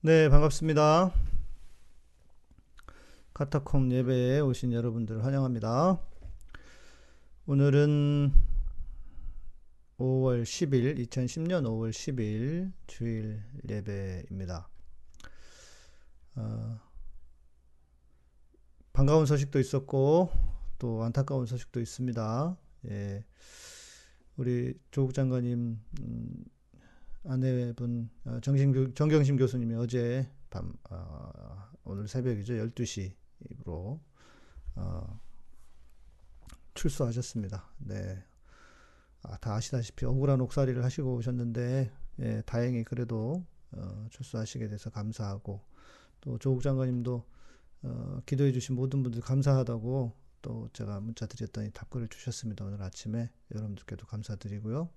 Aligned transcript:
네, 0.00 0.28
반갑습니다. 0.28 1.12
카타콤 3.34 3.90
예배에 3.90 4.38
오신 4.38 4.72
여러분들 4.72 5.24
환영합니다. 5.24 6.00
오늘은 7.46 8.32
5월 9.98 10.44
10일, 10.44 11.04
2010년 11.04 11.64
5월 11.64 11.90
10일 11.90 12.70
주일 12.86 13.42
예배입니다. 13.68 14.68
어, 16.36 16.80
반가운 18.92 19.26
소식도 19.26 19.58
있었고, 19.58 20.30
또 20.78 21.02
안타까운 21.02 21.44
소식도 21.44 21.80
있습니다. 21.80 22.56
예, 22.90 23.24
우리 24.36 24.78
조국 24.92 25.12
장관님, 25.12 25.80
음, 26.02 26.44
아내분 27.24 28.10
어, 28.24 28.38
정신 28.40 28.94
정경심 28.94 29.36
교수님이 29.36 29.74
어제 29.74 30.30
밤 30.50 30.72
어, 30.90 31.68
오늘 31.84 32.08
새벽이죠 32.08 32.54
12시로 32.54 34.00
어, 34.76 35.20
출소하셨습니다. 36.74 37.68
네. 37.78 38.24
아, 39.22 39.36
다 39.38 39.54
아시다시피 39.54 40.06
억울한 40.06 40.40
옥살이를 40.40 40.84
하시고 40.84 41.16
오셨는데 41.16 41.90
예, 42.20 42.42
다행히 42.46 42.84
그래도 42.84 43.44
어, 43.72 44.06
출소하시게 44.10 44.68
돼서 44.68 44.90
감사하고 44.90 45.60
또 46.20 46.38
조국 46.38 46.62
장관님도 46.62 47.24
어, 47.82 48.22
기도해 48.26 48.52
주신 48.52 48.76
모든 48.76 49.02
분들 49.02 49.20
감사하다고 49.20 50.12
또 50.40 50.68
제가 50.72 51.00
문자 51.00 51.26
드렸더니 51.26 51.70
답글을 51.72 52.08
주셨습니다. 52.08 52.64
오늘 52.64 52.80
아침에 52.82 53.30
여러분들께도 53.52 54.06
감사드리고요. 54.06 54.88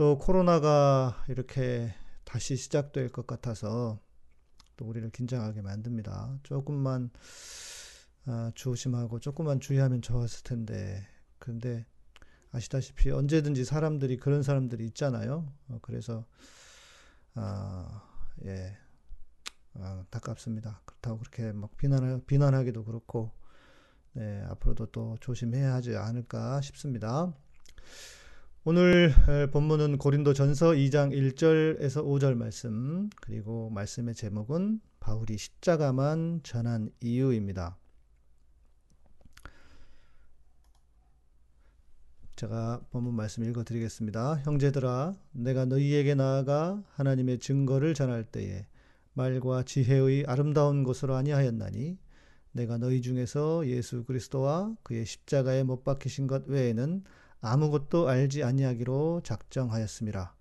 또 0.00 0.16
코로나가 0.16 1.22
이렇게 1.28 1.92
다시 2.24 2.56
시작될 2.56 3.10
것 3.10 3.26
같아서 3.26 4.00
또 4.78 4.86
우리를 4.86 5.10
긴장하게 5.10 5.60
만듭니다. 5.60 6.38
조금만 6.42 7.10
아, 8.24 8.50
조심하고 8.54 9.20
조금만 9.20 9.60
주의하면 9.60 10.00
좋았을 10.00 10.42
텐데 10.42 11.06
근데 11.38 11.84
아시다시피 12.50 13.10
언제든지 13.10 13.66
사람들이 13.66 14.16
그런 14.16 14.42
사람들이 14.42 14.86
있잖아요. 14.86 15.52
어, 15.68 15.78
그래서 15.82 16.24
아, 17.34 18.02
예. 18.46 18.74
아, 19.74 19.98
안타깝습니다. 19.98 20.80
그렇다고 20.86 21.18
그렇게 21.18 21.52
막 21.52 21.76
비난하, 21.76 22.20
비난하기도 22.26 22.84
그렇고 22.84 23.32
네, 24.14 24.42
앞으로도 24.48 24.86
또 24.92 25.18
조심해야 25.20 25.74
하지 25.74 25.94
않을까 25.94 26.62
싶습니다. 26.62 27.34
오늘 28.62 29.14
본문은 29.52 29.96
고린도 29.96 30.34
전서 30.34 30.72
2장 30.72 31.12
1절에서 31.12 32.04
5절 32.04 32.34
말씀, 32.34 33.08
그리고 33.22 33.70
말씀의 33.70 34.14
제목은 34.14 34.82
바울이 35.00 35.38
십자가만 35.38 36.40
전한 36.42 36.90
이유입니다. 37.00 37.78
제가 42.36 42.82
본문 42.90 43.14
말씀 43.14 43.44
읽어 43.44 43.64
드리겠습니다. 43.64 44.40
형제들아, 44.44 45.16
내가 45.32 45.64
너희에게 45.64 46.14
나아가 46.14 46.84
하나님의 46.96 47.38
증거를 47.38 47.94
전할 47.94 48.24
때에 48.24 48.66
말과 49.14 49.62
지혜의 49.62 50.26
아름다운 50.26 50.84
것으로 50.84 51.14
아니하였나니 51.14 51.96
내가 52.52 52.76
너희 52.76 53.00
중에서 53.00 53.66
예수 53.68 54.04
그리스도와 54.04 54.76
그의 54.82 55.06
십자가에 55.06 55.62
못 55.62 55.82
박히신 55.82 56.26
것 56.26 56.46
외에는 56.46 57.04
아무것도 57.40 58.08
알지 58.08 58.42
아니하기로 58.42 59.22
작정하였습니다. 59.24 60.34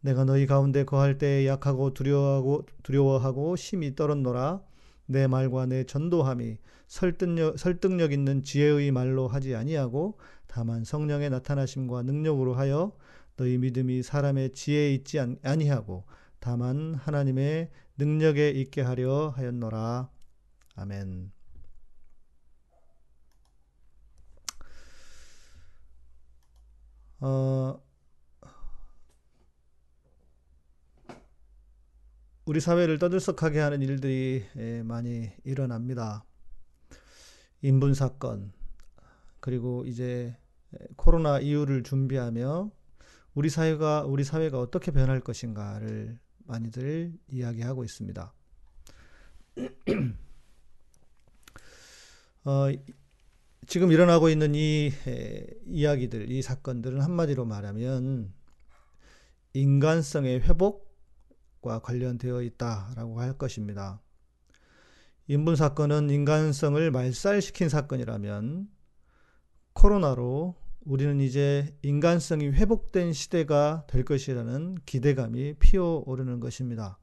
내가 0.00 0.24
너희 0.24 0.46
가운데 0.46 0.84
거할 0.84 1.18
때에 1.18 1.46
약하고 1.46 1.92
두려워하고 1.92 2.66
두려워하고 2.82 3.56
심히 3.56 3.94
떨었노라. 3.94 4.62
내 5.06 5.26
말과 5.26 5.66
내 5.66 5.84
전도함이 5.84 6.58
설득력, 6.86 7.58
설득력 7.58 8.12
있는 8.12 8.42
지혜의 8.42 8.90
말로 8.92 9.28
하지 9.28 9.54
아니하고 9.54 10.18
다만 10.46 10.84
성령의 10.84 11.30
나타나심과 11.30 12.02
능력으로 12.02 12.54
하여 12.54 12.92
너희 13.36 13.58
믿음이 13.58 14.02
사람의 14.02 14.52
지혜에 14.52 14.94
있지 14.94 15.18
아니하고 15.42 16.04
다만 16.38 16.94
하나님의 16.94 17.70
능력에 17.98 18.50
있게 18.50 18.82
하려 18.82 19.34
하였노라. 19.36 20.08
아멘. 20.76 21.35
어, 27.20 27.82
우리 32.44 32.60
사회를 32.60 32.98
떠들썩하게 32.98 33.58
하는 33.58 33.82
일들이 33.82 34.44
예, 34.56 34.82
많이 34.82 35.30
일어납니다. 35.44 36.24
인분 37.62 37.94
사건, 37.94 38.52
그리고 39.40 39.84
이제 39.86 40.36
코로나 40.96 41.40
이후를 41.40 41.82
준비하며 41.82 42.70
우리 43.34 43.48
사회가 43.50 44.04
우리 44.04 44.22
사회가 44.24 44.60
어떻게 44.60 44.90
변할 44.92 45.20
것인가를 45.20 46.18
많이들 46.46 47.12
이야기하고 47.28 47.82
있습니다. 47.84 48.32
어, 52.44 52.66
지금 53.66 53.90
일어나고 53.90 54.28
있는 54.28 54.54
이 54.54 54.92
에, 55.06 55.46
이야기들, 55.66 56.30
이 56.30 56.42
사건들은 56.42 57.00
한마디로 57.00 57.44
말하면 57.44 58.32
인간성의 59.54 60.40
회복과 60.40 61.80
관련되어 61.80 62.42
있다라고 62.42 63.20
할 63.20 63.36
것입니다. 63.38 64.00
인분 65.28 65.56
사건은 65.56 66.10
인간성을 66.10 66.90
말살시킨 66.90 67.68
사건이라면 67.68 68.68
코로나로 69.72 70.54
우리는 70.84 71.20
이제 71.20 71.76
인간성이 71.82 72.46
회복된 72.50 73.12
시대가 73.12 73.84
될 73.88 74.04
것이라는 74.04 74.76
기대감이 74.86 75.54
피어오르는 75.54 76.38
것입니다. 76.38 76.98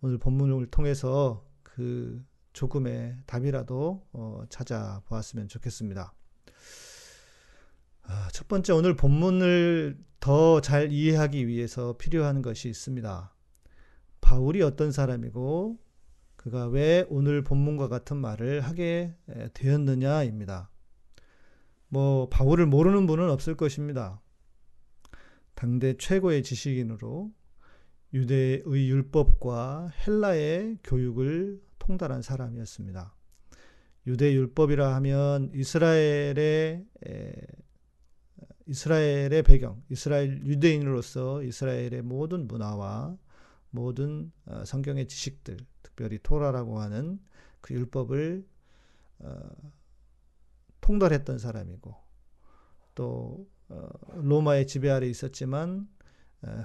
오늘 0.00 0.18
본문을 0.18 0.66
통해서 0.66 1.46
그 1.62 2.24
조금의 2.52 3.18
답이라도 3.26 4.06
어, 4.12 4.42
찾아보았으면 4.48 5.48
좋겠습니다. 5.48 6.12
아, 8.02 8.28
첫 8.32 8.48
번째 8.48 8.72
오늘 8.72 8.96
본문을 8.96 9.98
더 10.20 10.60
잘 10.60 10.92
이해하기 10.92 11.48
위해서 11.48 11.96
필요한 11.96 12.42
것이 12.42 12.68
있습니다. 12.68 13.34
바울이 14.20 14.62
어떤 14.62 14.92
사람이고 14.92 15.78
그가 16.36 16.66
왜 16.68 17.06
오늘 17.08 17.42
본문과 17.42 17.88
같은 17.88 18.16
말을 18.16 18.60
하게 18.60 19.14
되었느냐입니다. 19.54 20.70
뭐 21.88 22.28
바울을 22.28 22.66
모르는 22.66 23.06
분은 23.06 23.30
없을 23.30 23.56
것입니다. 23.56 24.20
당대 25.54 25.96
최고의 25.96 26.42
지식인으로 26.42 27.32
유대의 28.14 28.62
율법과 28.66 29.90
헬라의 30.06 30.78
교육을 30.84 31.60
통달한 31.82 32.22
사람이었습니다. 32.22 33.12
유대 34.06 34.32
율법이라 34.32 34.94
하면 34.94 35.50
이스라엘의 35.52 36.86
이스라엘의 38.66 39.42
배경, 39.42 39.82
이스라엘 39.88 40.46
유대인으로서 40.46 41.42
이스라엘의 41.42 42.02
모든 42.02 42.46
문화와 42.46 43.18
모든 43.70 44.30
어, 44.44 44.64
성경의 44.64 45.08
지식들, 45.08 45.56
특별히 45.82 46.20
토라라고 46.22 46.78
하는 46.78 47.18
그 47.60 47.74
율법을 47.74 48.46
어, 49.18 49.50
통달했던 50.80 51.38
사람이고 51.38 51.96
또 52.94 53.48
어, 53.70 53.88
로마의 54.14 54.68
지배 54.68 54.88
아래 54.88 55.08
있었지만 55.08 55.88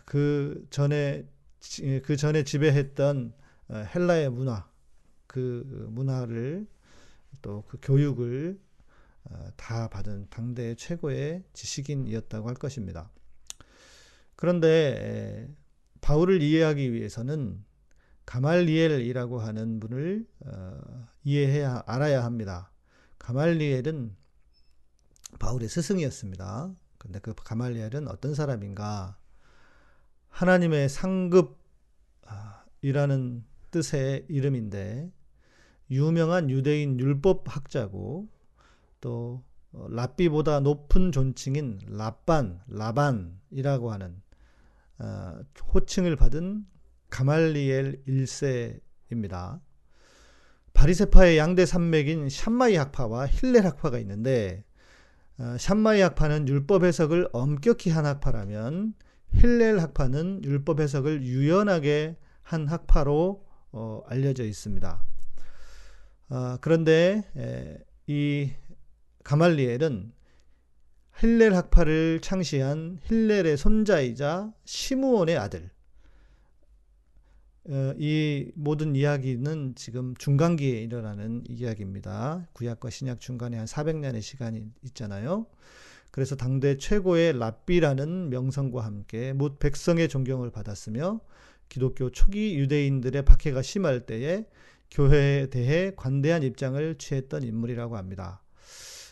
그 0.05 0.67
전에 0.69 1.28
그 2.03 2.17
전에 2.17 2.43
지배했던 2.43 3.34
헬라의 3.96 4.29
문화 4.31 4.67
그 5.28 5.88
문화를 5.91 6.68
또 7.41 7.64
그 7.68 7.78
교육을 7.82 8.59
어, 9.26 9.50
다 9.58 9.90
받은 9.90 10.28
당대 10.29 10.76
최고의 10.76 11.44
지식인이었다고 11.53 12.47
할 12.47 12.56
것입니다. 12.56 13.12
그런데 14.35 15.53
바울을 16.02 16.41
이해하기 16.41 16.94
위해서는 16.94 17.64
가말리엘이라고 18.26 19.40
하는 19.40 19.79
분을 19.79 20.28
어, 20.46 21.08
이해해야 21.24 21.84
알아야 21.85 22.24
합니다. 22.24 22.72
가말리엘은 23.20 24.16
바울의 25.40 25.68
스승이었습니다. 25.68 26.74
근데 26.97 27.20
그 27.20 27.34
가말리엘은 27.35 28.08
어떤 28.08 28.34
사람인가? 28.34 29.18
하나님의 30.29 30.88
상급이라는 30.90 31.56
뜻의 33.72 34.26
이름인데 34.29 35.12
유명한 35.89 36.49
유대인 36.49 36.99
율법학자고 36.99 38.28
또 39.01 39.43
어, 39.73 39.87
랍비보다 39.89 40.61
높은 40.61 41.11
존칭인 41.11 41.79
랍반, 41.87 42.61
라반이라고 42.67 43.91
하는 43.91 44.22
어, 44.99 45.39
호칭을 45.73 46.16
받은 46.16 46.66
가말리엘 47.09 48.03
1세입니다. 48.07 49.61
바리세파의 50.73 51.37
양대 51.37 51.66
산맥인 51.66 52.29
샴마이 52.29 52.75
학파와 52.75 53.28
힐렐 53.28 53.66
학파가 53.66 53.97
있는데 53.99 54.63
어, 55.40 55.55
샴마이 55.59 56.01
학파는 56.01 56.47
율법 56.47 56.83
해석을 56.83 57.29
엄격히 57.33 57.90
한 57.90 58.05
학파라면 58.05 58.93
힐렐 59.33 59.79
학파는 59.79 60.43
율법 60.43 60.79
해석을 60.79 61.23
유연하게 61.23 62.17
한 62.41 62.67
학파로 62.67 63.45
어, 63.72 64.01
알려져 64.07 64.43
있습니다. 64.43 65.03
어, 66.29 66.58
그런데 66.59 67.24
에, 67.38 67.78
이 68.08 68.52
가말리엘은 69.24 70.12
힐렐 71.20 71.53
학파를 71.53 72.20
창시한 72.22 73.00
힐렐의 73.03 73.58
손자이자 73.58 74.53
시므온의 74.66 75.38
아들. 75.38 75.70
어, 77.70 77.94
이 77.97 78.52
모든 78.56 78.96
이야기는 78.96 79.76
지금 79.76 80.16
중간기에 80.16 80.82
일어나는 80.82 81.44
이야기입니다. 81.50 82.47
구약과 82.53 82.90
신약 82.90 83.20
중간에 83.20 83.58
한 83.58 83.66
400년의 83.66 84.22
시간이 84.22 84.72
있잖아요. 84.84 85.47
그래서 86.12 86.35
당대 86.35 86.78
최고의 86.78 87.38
랍비라는 87.38 88.29
명성과 88.29 88.84
함께 88.84 89.34
못 89.34 89.59
백성의 89.59 90.08
존경을 90.08 90.52
받았으며 90.52 91.20
기독교 91.68 92.09
초기 92.09 92.58
유대인들의 92.58 93.26
박해가 93.26 93.62
심할 93.62 94.06
때에 94.06 94.46
교회에 94.91 95.47
대해 95.49 95.91
관대한 95.95 96.43
입장을 96.43 96.97
취했던 96.97 97.43
인물이라고 97.43 97.97
합니다. 97.97 98.41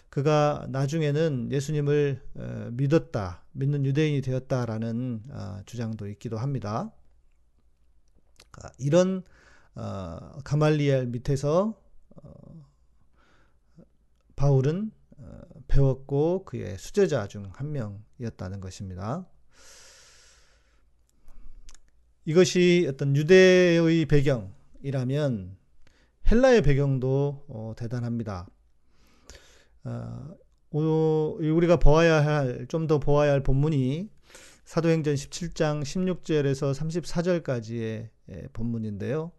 그가 0.10 0.66
나중에는 0.69 1.51
예수님을 1.51 2.22
어, 2.36 2.69
믿었다, 2.72 3.44
믿는 3.51 3.86
유대인이 3.86 4.22
되었다라는 4.22 5.24
어, 5.30 5.60
주장도 5.66 6.07
있기도 6.10 6.38
합니다. 6.38 6.94
아, 8.62 8.69
이런 8.80 9.24
어, 9.75 10.39
가말리엘 10.44 11.07
밑에서 11.07 11.81
바울은 14.36 14.92
배웠고 15.68 16.45
그의 16.45 16.78
수제자 16.78 17.28
중 17.28 17.50
한 17.54 17.71
명이었다는 17.71 18.60
것입니다. 18.62 19.28
이것이 22.25 22.86
어떤 22.89 23.16
유대의 23.16 24.06
배경이라면 24.06 25.57
헬라의 26.31 26.62
배경도 26.63 27.45
어, 27.48 27.74
대단합니다. 27.77 28.48
어, 29.83 30.36
우리가 30.72 31.77
보아야 31.77 32.25
할, 32.25 32.66
좀 32.68 32.88
더 32.88 33.00
보아야 33.00 33.31
할 33.31 33.42
본문이 33.44 34.10
사도행전 34.66 35.13
17장 35.16 35.83
16절에서 35.83 36.74
34절까지의 36.74 38.10
예, 38.30 38.48
본문인데요. 38.54 39.31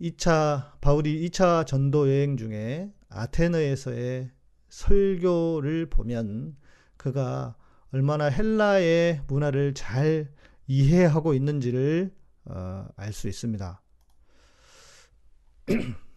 2차, 0.00 0.78
바울이 0.80 1.28
2차 1.28 1.66
전도 1.66 2.08
여행 2.08 2.36
중에 2.36 2.92
아테네에서의 3.08 4.30
설교를 4.68 5.86
보면 5.86 6.56
그가 6.96 7.56
얼마나 7.92 8.26
헬라의 8.26 9.22
문화를 9.26 9.74
잘 9.74 10.30
이해하고 10.66 11.34
있는지를 11.34 12.14
어, 12.44 12.86
알 12.96 13.12
수 13.12 13.28
있습니다. 13.28 13.82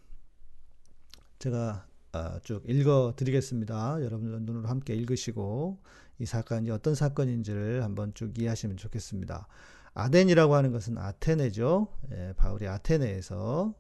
제가 1.44 1.86
어, 2.14 2.40
쭉 2.44 2.64
읽어 2.70 3.16
드리겠습니다. 3.18 4.02
여러분 4.02 4.30
눈으로 4.46 4.70
함께 4.70 4.94
읽으시고 4.96 5.78
이 6.20 6.26
사건이 6.26 6.72
어떤 6.72 6.96
사건인지를 6.96 7.84
한번 7.84 8.14
쭉 8.14 8.40
이해하시면 8.40 8.78
좋겠습니다. 8.78 9.50
아덴이라고 9.94 10.56
하는 10.56 10.72
것은 10.72 10.98
아테네죠. 10.98 11.90
예, 12.14 12.34
바울이 12.38 12.66
아테네에서입니다. 12.70 13.74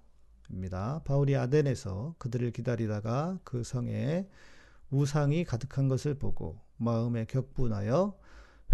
바울이 1.05 1.37
아덴에서 1.37 2.15
그들을 2.17 2.51
기다리다가 2.51 3.39
그 3.45 3.63
성에 3.63 4.27
우상이 4.89 5.45
가득한 5.45 5.87
것을 5.87 6.15
보고 6.15 6.59
마음에 6.75 7.23
격분하여 7.23 8.19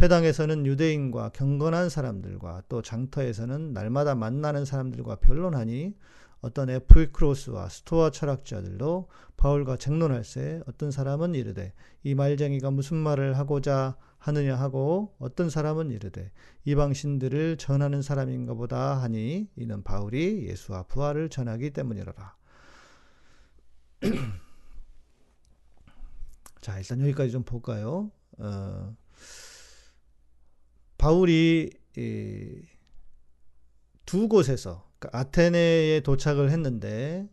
회당에서는 0.02 0.66
유대인과 0.66 1.30
경건한 1.34 1.90
사람들과 1.90 2.64
또 2.70 2.82
장터에서는 2.82 3.72
날마다 3.72 4.16
만나는 4.16 4.66
사람들과 4.66 5.18
변론하니 5.18 5.94
어떤 6.42 6.70
에프크로스와 6.70 7.70
스토아 7.70 8.12
철학자들도 8.12 9.10
바울과 9.38 9.78
쟁론할세 9.78 10.62
어떤 10.68 10.92
사람은 10.92 11.36
이르되 11.36 11.74
이 12.04 12.16
말쟁이가 12.16 12.72
무슨 12.72 12.98
말을 12.98 13.38
하고자 13.38 13.98
하느냐 14.18 14.56
하고 14.56 15.16
어떤 15.20 15.50
사람은 15.50 15.92
이르되 15.92 16.32
이방신들을 16.66 17.58
전하는 17.58 18.02
사람인가 18.02 18.54
보다 18.54 19.02
하니 19.02 19.50
이는 19.56 19.84
바울이 19.84 20.46
예수와 20.48 20.84
부활을 20.84 21.30
전하기 21.30 21.72
때문이로라. 21.72 22.36
자, 26.62 26.78
일단 26.78 27.02
여기까지 27.02 27.32
좀 27.32 27.44
볼까요? 27.44 28.12
어, 28.38 28.96
바울이 30.98 31.72
두 34.06 34.28
곳에서 34.28 34.89
아테네에 35.12 36.02
도착을 36.02 36.52
했는데 36.52 37.28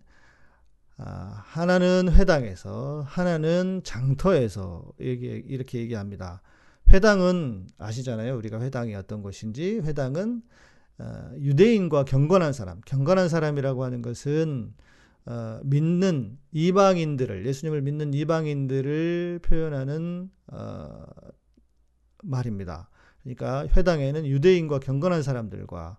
아, 0.98 1.42
하나는 1.44 2.10
회당에서 2.10 3.04
하나는 3.06 3.82
장터에서 3.84 4.92
얘기, 5.00 5.26
이렇게 5.26 5.78
얘기합니다. 5.80 6.40
회당은 6.88 7.66
아시잖아요. 7.78 8.36
우리가 8.36 8.60
회당이 8.60 8.94
어떤 8.94 9.22
곳인지 9.22 9.80
회당은 9.80 10.42
어, 10.98 11.30
유대인과 11.38 12.04
경건한 12.04 12.52
사람, 12.54 12.80
경건한 12.86 13.28
사람이라고 13.28 13.84
하는 13.84 14.00
것은 14.00 14.72
어, 15.26 15.60
믿는 15.64 16.38
이방인들을 16.52 17.44
예수님을 17.44 17.82
믿는 17.82 18.14
이방인들을 18.14 19.40
표현하는 19.42 20.30
어, 20.46 21.04
말입니다. 22.22 22.88
그러니까 23.22 23.66
회당에는 23.76 24.24
유대인과 24.24 24.78
경건한 24.78 25.22
사람들과 25.22 25.98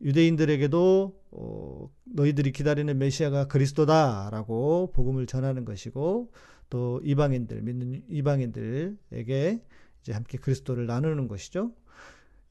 유대인들에게도 0.00 1.20
어, 1.32 1.90
너희들이 2.04 2.52
기다리는 2.52 2.96
메시아가 2.98 3.48
그리스도다라고 3.48 4.92
복음을 4.92 5.26
전하는 5.26 5.64
것이고 5.64 6.30
또 6.70 7.00
이방인들 7.04 7.62
믿는 7.62 8.02
이방인들에게 8.08 9.62
이제 10.00 10.12
함께 10.12 10.38
그리스도를 10.38 10.86
나누는 10.86 11.28
것이죠. 11.28 11.72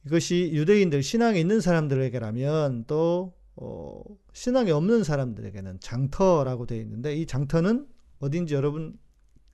이것이 0.05 0.51
유대인들 0.53 1.01
신앙에 1.03 1.39
있는 1.39 1.61
사람들에게라면 1.61 2.85
또 2.87 3.33
어, 3.55 4.03
신앙이 4.33 4.71
없는 4.71 5.03
사람들에게는 5.03 5.79
장터라고 5.79 6.65
되어 6.65 6.79
있는데 6.81 7.15
이 7.15 7.25
장터는 7.25 7.87
어딘지 8.19 8.53
여러분 8.53 8.97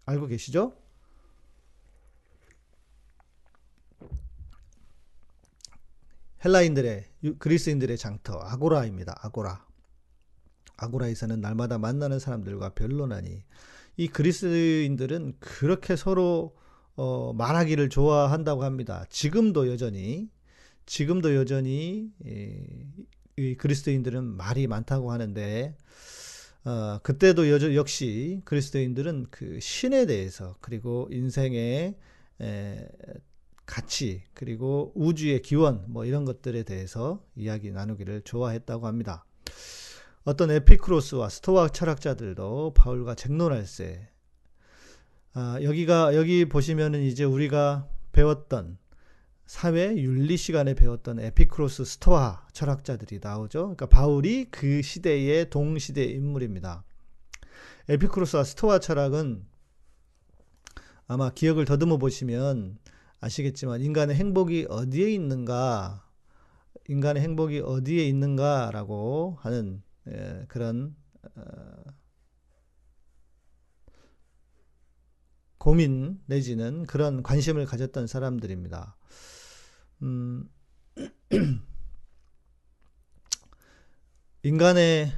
알고 0.05 0.27
계시죠? 0.27 0.74
헬라인들의 6.43 7.05
그리스인들의 7.39 7.98
장터 7.98 8.39
아고라입니다. 8.39 9.15
아고라. 9.21 9.65
아고라에서는 10.77 11.39
날마다 11.39 11.77
만나는 11.77 12.19
사람들과 12.19 12.69
변론하니 12.69 13.43
이 13.98 14.07
그리스인들은 14.07 15.36
그렇게 15.39 15.95
서로 15.95 16.55
어, 16.95 17.33
말하기를 17.33 17.89
좋아한다고 17.89 18.63
합니다. 18.63 19.05
지금도 19.10 19.69
여전히 19.69 20.29
지금도 20.86 21.36
여전히 21.36 22.12
이, 22.25 22.65
이 23.38 23.55
그리스도인들은 23.55 24.24
말이 24.24 24.67
많다고 24.67 25.12
하는데 25.12 25.77
어, 26.63 27.00
그때도 27.03 27.50
여전 27.50 27.75
역시 27.75 28.41
그리스도인들은 28.45 29.27
그 29.29 29.60
신에 29.60 30.05
대해서 30.05 30.55
그리고 30.62 31.07
인생의 31.12 31.95
에, 32.41 32.88
가치 33.71 34.23
그리고 34.33 34.91
우주의 34.95 35.41
기원 35.41 35.85
뭐 35.87 36.03
이런 36.03 36.25
것들에 36.25 36.63
대해서 36.63 37.23
이야기 37.37 37.71
나누기를 37.71 38.23
좋아했다고 38.23 38.85
합니다. 38.85 39.23
어떤 40.25 40.51
에피크로스와 40.51 41.29
스토아 41.29 41.69
철학자들도 41.69 42.73
바울과 42.75 43.15
쟁론할세. 43.15 44.09
아, 45.33 45.57
여기가 45.63 46.17
여기 46.17 46.43
보시면은 46.49 47.01
이제 47.01 47.23
우리가 47.23 47.87
배웠던 48.11 48.77
사회 49.45 49.95
윤리 49.95 50.35
시간에 50.35 50.73
배웠던 50.73 51.21
에피크로스 51.21 51.85
스토아 51.85 52.47
철학자들이 52.51 53.21
나오죠. 53.23 53.59
그러니까 53.59 53.85
바울이 53.85 54.47
그 54.51 54.81
시대의 54.81 55.49
동시대 55.49 56.03
인물입니다. 56.03 56.83
에피크로스와 57.87 58.43
스토아 58.43 58.79
철학은 58.79 59.45
아마 61.07 61.29
기억을 61.31 61.63
더듬어 61.63 61.97
보시면 61.97 62.77
아시겠지만 63.21 63.81
인간의 63.81 64.15
행복이 64.15 64.65
어디에 64.67 65.11
있는가, 65.13 66.03
인간의 66.89 67.21
행복이 67.21 67.59
어디에 67.59 68.07
있는가라고 68.07 69.37
하는 69.39 69.83
예, 70.07 70.45
그런 70.47 70.95
어, 71.35 71.83
고민 75.59 76.19
내지는 76.25 76.87
그런 76.87 77.21
관심을 77.21 77.67
가졌던 77.67 78.07
사람들입니다. 78.07 78.97
음, 80.01 80.49
인간의 84.41 85.11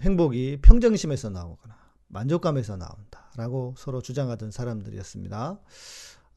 행복이 0.00 0.60
평정심에서 0.62 1.30
나오거나 1.30 1.76
만족감에서 2.06 2.76
나온다라고 2.76 3.74
서로 3.76 4.00
주장하던 4.00 4.52
사람들이었습니다. 4.52 5.60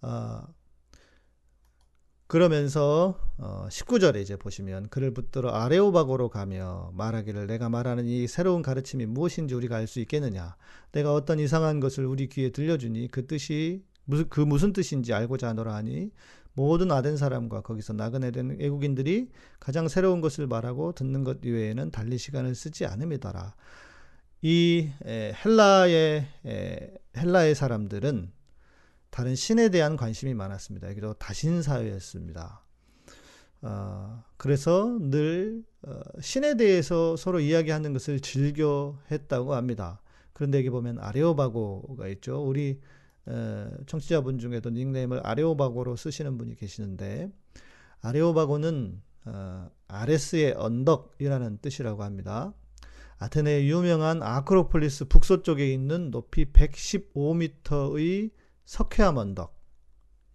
어, 0.02 0.42
그러면서 2.34 3.20
어, 3.38 3.68
19절에 3.70 4.20
이제 4.20 4.36
보시면 4.36 4.90
그를 4.90 5.14
붙들어 5.14 5.52
아레오바고로 5.52 6.30
가며 6.30 6.90
말하기를 6.96 7.46
내가 7.46 7.70
말하는 7.70 8.08
이 8.08 8.26
새로운 8.26 8.64
가르침이 8.64 9.06
무엇인지 9.06 9.54
우리가 9.54 9.76
알 9.76 9.86
수 9.86 10.00
있겠느냐 10.00 10.56
내가 10.94 11.14
어떤 11.14 11.38
이상한 11.38 11.80
것을 11.80 12.08
우리 12.08 12.28
귀에 12.30 12.50
들려주니 12.50 13.10
그 13.12 13.28
뜻이 13.28 13.84
무슨 14.06 14.30
그 14.30 14.42
무슨 14.42 14.74
뜻인지 14.74 15.14
알고자 15.14 15.50
하노라 15.50 15.76
하니 15.76 16.10
모든 16.54 16.92
아덴 16.92 17.18
사람과 17.18 17.62
거기서 17.62 17.94
나그네 17.94 18.32
된 18.32 18.58
외국인들이 18.60 19.30
가장 19.60 19.88
새로운 19.88 20.20
것을 20.20 20.48
말하고 20.48 20.94
듣는 20.94 21.24
것 21.24 21.38
이외에는 21.46 21.92
달리 21.92 22.18
시간을 22.18 22.56
쓰지 22.56 22.88
않음이더라. 22.88 23.54
이 24.42 24.90
헬라의 25.06 26.26
헬라의 27.16 27.54
사람들은 27.54 28.32
다른 29.14 29.36
신에 29.36 29.70
대한 29.70 29.96
관심이 29.96 30.34
많았습니다. 30.34 30.90
여기도 30.90 31.14
다신 31.14 31.62
사회였습니다. 31.62 32.64
어, 33.62 34.24
그래서 34.38 34.98
늘 35.00 35.64
어, 35.84 36.02
신에 36.20 36.58
대해서 36.58 37.16
서로 37.16 37.40
이야기하는 37.40 37.94
것을 37.94 38.22
즐겨 38.22 38.98
했다고 39.12 39.54
합니다. 39.54 40.02
그런데 40.34 40.58
여기 40.58 40.72
보면 40.72 40.98
아레오바고가 40.98 42.08
있죠. 42.08 42.44
우리 42.44 42.82
어, 43.28 43.70
청취자분 43.86 44.40
중에도 44.40 44.72
닉네임을 44.72 45.22
아레오바고로 45.24 45.96
쓰시는 45.96 46.40
분이 46.40 46.56
계시는데 46.56 47.30
아레오바고는 48.02 49.00
어, 49.26 49.70
아레스의 49.90 50.56
언덕이라는 50.58 51.60
뜻이라고 51.62 52.02
합니다. 52.02 52.52
아테네의 53.20 53.70
유명한 53.70 54.24
아크로폴리스 54.24 55.06
북서쪽에 55.06 55.72
있는 55.72 56.10
높이 56.10 56.46
115m의 56.46 58.32
석회암 58.66 59.18
언덕. 59.18 59.60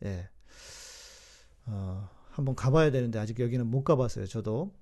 예. 0.04 0.28
어, 1.66 2.08
한번 2.30 2.54
가봐야 2.54 2.90
되는데 2.90 3.18
아직 3.18 3.40
여기는 3.40 3.66
못 3.66 3.84
가봤어요. 3.84 4.26
저도 4.26 4.72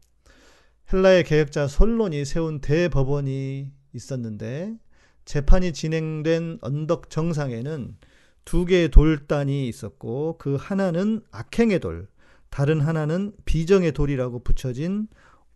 헬라의 0.93 1.25
계획자 1.25 1.67
솔론이 1.67 2.25
세운 2.25 2.61
대법원이 2.61 3.73
있었는데 3.93 4.77
재판이 5.25 5.73
진행된 5.73 6.59
언덕 6.61 7.11
정상에는 7.11 7.97
두 8.45 8.65
개의 8.65 8.91
돌단이 8.91 9.69
있었고 9.69 10.39
그 10.39 10.55
하나는 10.55 11.23
악행의 11.33 11.81
돌, 11.81 12.09
다른 12.49 12.81
하나는 12.81 13.33
비정의 13.45 13.93
돌이라고 13.93 14.45
붙여진 14.45 15.09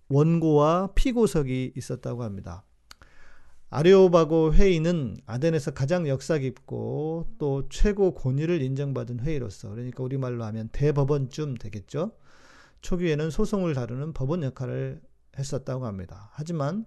원고와 0.08 0.90
피고석이 0.96 1.74
있었다고 1.76 2.24
합니다. 2.24 2.64
아레오바고 3.72 4.54
회의는 4.54 5.16
아덴에서 5.26 5.70
가장 5.70 6.08
역사 6.08 6.38
깊고 6.38 7.28
또 7.38 7.68
최고 7.68 8.14
권위를 8.14 8.62
인정받은 8.62 9.20
회의로서 9.20 9.70
그러니까 9.70 10.02
우리말로 10.02 10.42
하면 10.44 10.68
대법원쯤 10.72 11.54
되겠죠. 11.54 12.12
초기에는 12.80 13.30
소송을 13.30 13.74
다루는 13.74 14.12
법원 14.12 14.42
역할을 14.42 15.00
했었다고 15.38 15.86
합니다. 15.86 16.30
하지만 16.32 16.84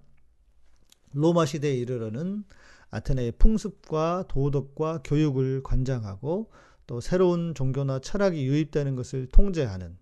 로마 1.13 1.45
시대에 1.45 1.73
이르러는 1.73 2.43
아테네의 2.89 3.33
풍습과 3.37 4.25
도덕과 4.27 5.03
교육을 5.05 5.63
관장하고 5.63 6.51
또 6.85 6.99
새로운 6.99 7.55
종교나 7.55 7.99
철학이 7.99 8.45
유입되는 8.45 8.97
것을 8.97 9.27
통제하는 9.27 9.97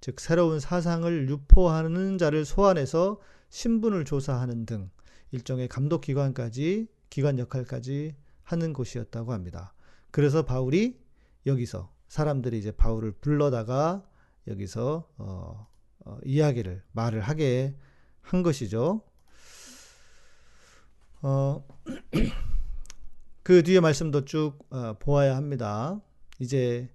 즉 0.00 0.18
새로운 0.18 0.60
사상을 0.60 1.28
유포하는 1.28 2.16
자를 2.16 2.46
소환해서 2.46 3.20
신분을 3.50 4.06
조사하는 4.06 4.64
등 4.64 4.90
일종의 5.32 5.68
감독 5.68 6.02
기관까지 6.02 6.88
기관 7.10 7.38
역할까지 7.38 8.14
하는 8.42 8.72
곳이었다고 8.72 9.32
합니다. 9.32 9.74
그래서 10.10 10.44
바울이 10.44 11.00
여기서 11.46 11.92
사람들이 12.08 12.58
이제 12.58 12.70
바울을 12.70 13.12
불러다가 13.12 14.06
여기서 14.46 15.08
어, 15.16 15.66
어, 16.04 16.18
이야기를 16.24 16.82
말을 16.92 17.20
하게 17.20 17.76
한 18.20 18.42
것이죠. 18.42 19.02
어, 21.22 21.64
그 23.42 23.62
뒤에 23.62 23.80
말씀도 23.80 24.24
쭉 24.24 24.58
어, 24.70 24.96
보아야 24.98 25.36
합니다. 25.36 26.00
이제 26.38 26.88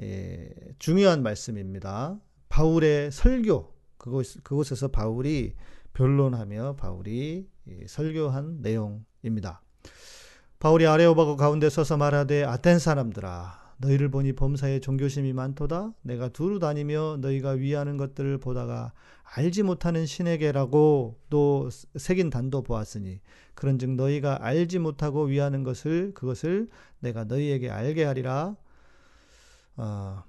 에, 0.00 0.50
중요한 0.78 1.22
말씀입니다. 1.22 2.20
바울의 2.48 3.12
설교 3.12 3.74
그곳 3.98 4.42
그곳에서 4.42 4.88
바울이 4.88 5.54
변론하며 5.92 6.76
바울이 6.76 7.48
설교한 7.86 8.58
내용입니다. 8.60 9.62
바울이 10.58 10.86
아레오바고 10.86 11.36
가운데 11.36 11.70
서서 11.70 11.96
말하되 11.96 12.44
아텐 12.44 12.78
사람들아 12.78 13.60
너희를 13.78 14.10
보니 14.10 14.34
범사에 14.34 14.80
종교심이 14.80 15.32
많도다 15.32 15.94
내가 16.02 16.28
두루 16.28 16.58
다니며 16.58 17.16
너희가 17.20 17.52
위하는 17.52 17.96
것들을 17.96 18.38
보다가 18.38 18.92
알지 19.22 19.62
못하는 19.62 20.04
신에게라고 20.04 21.18
또 21.30 21.70
새긴 21.96 22.28
단도 22.28 22.62
보았으니 22.62 23.20
그런즉 23.54 23.92
너희가 23.92 24.44
알지 24.44 24.80
못하고 24.80 25.24
위하는 25.24 25.64
것을 25.64 26.12
그것을 26.12 26.68
내가 26.98 27.24
너희에게 27.24 27.70
알게 27.70 28.04
하리라 28.04 28.56
어, 29.76 30.24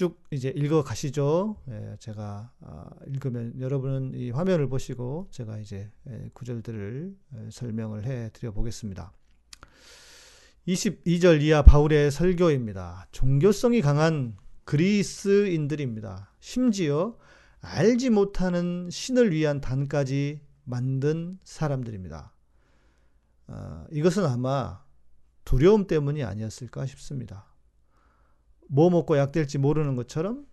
쭉 0.00 0.18
이제 0.30 0.48
읽어 0.56 0.82
가시죠. 0.82 1.58
예, 1.68 1.94
제가 1.98 2.50
어, 2.60 2.88
읽으면 3.06 3.60
여러분은 3.60 4.14
이 4.14 4.30
화면을 4.30 4.66
보시고 4.66 5.28
제가 5.30 5.58
이제 5.58 5.90
예, 6.08 6.30
구절들을 6.32 7.14
예, 7.34 7.50
설명을 7.50 8.06
해 8.06 8.30
드려 8.32 8.50
보겠습니다. 8.50 9.12
22절 10.66 11.42
이하 11.42 11.60
바울의 11.60 12.12
설교입니다. 12.12 13.08
종교성이 13.12 13.82
강한 13.82 14.38
그리스인들입니다. 14.64 16.32
심지어 16.40 17.18
알지 17.60 18.08
못하는 18.08 18.88
신을 18.90 19.32
위한 19.32 19.60
단까지 19.60 20.40
만든 20.64 21.38
사람들입니다. 21.44 22.32
어, 23.48 23.84
이것은 23.92 24.24
아마 24.24 24.82
두려움 25.44 25.86
때문이 25.86 26.24
아니었을까 26.24 26.86
싶습니다. 26.86 27.49
뭐 28.72 28.88
먹고 28.88 29.18
약 29.18 29.32
될지 29.32 29.58
모르는 29.58 29.96
것처럼 29.96 30.46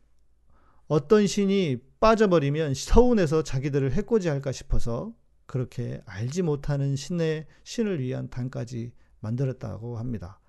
어떤 0.88 1.28
신이 1.28 1.78
빠져버리면 2.00 2.74
서운해서 2.74 3.44
자기들을 3.44 3.92
해코지할까 3.94 4.52
싶어서 4.52 5.14
그렇게 5.46 6.02
알지 6.06 6.42
못하는 6.42 6.96
신의 6.96 7.46
신을 7.64 8.00
위한 8.00 8.30
단까지 8.30 8.92
만들었다고 9.20 9.98
합니다. 9.98 10.40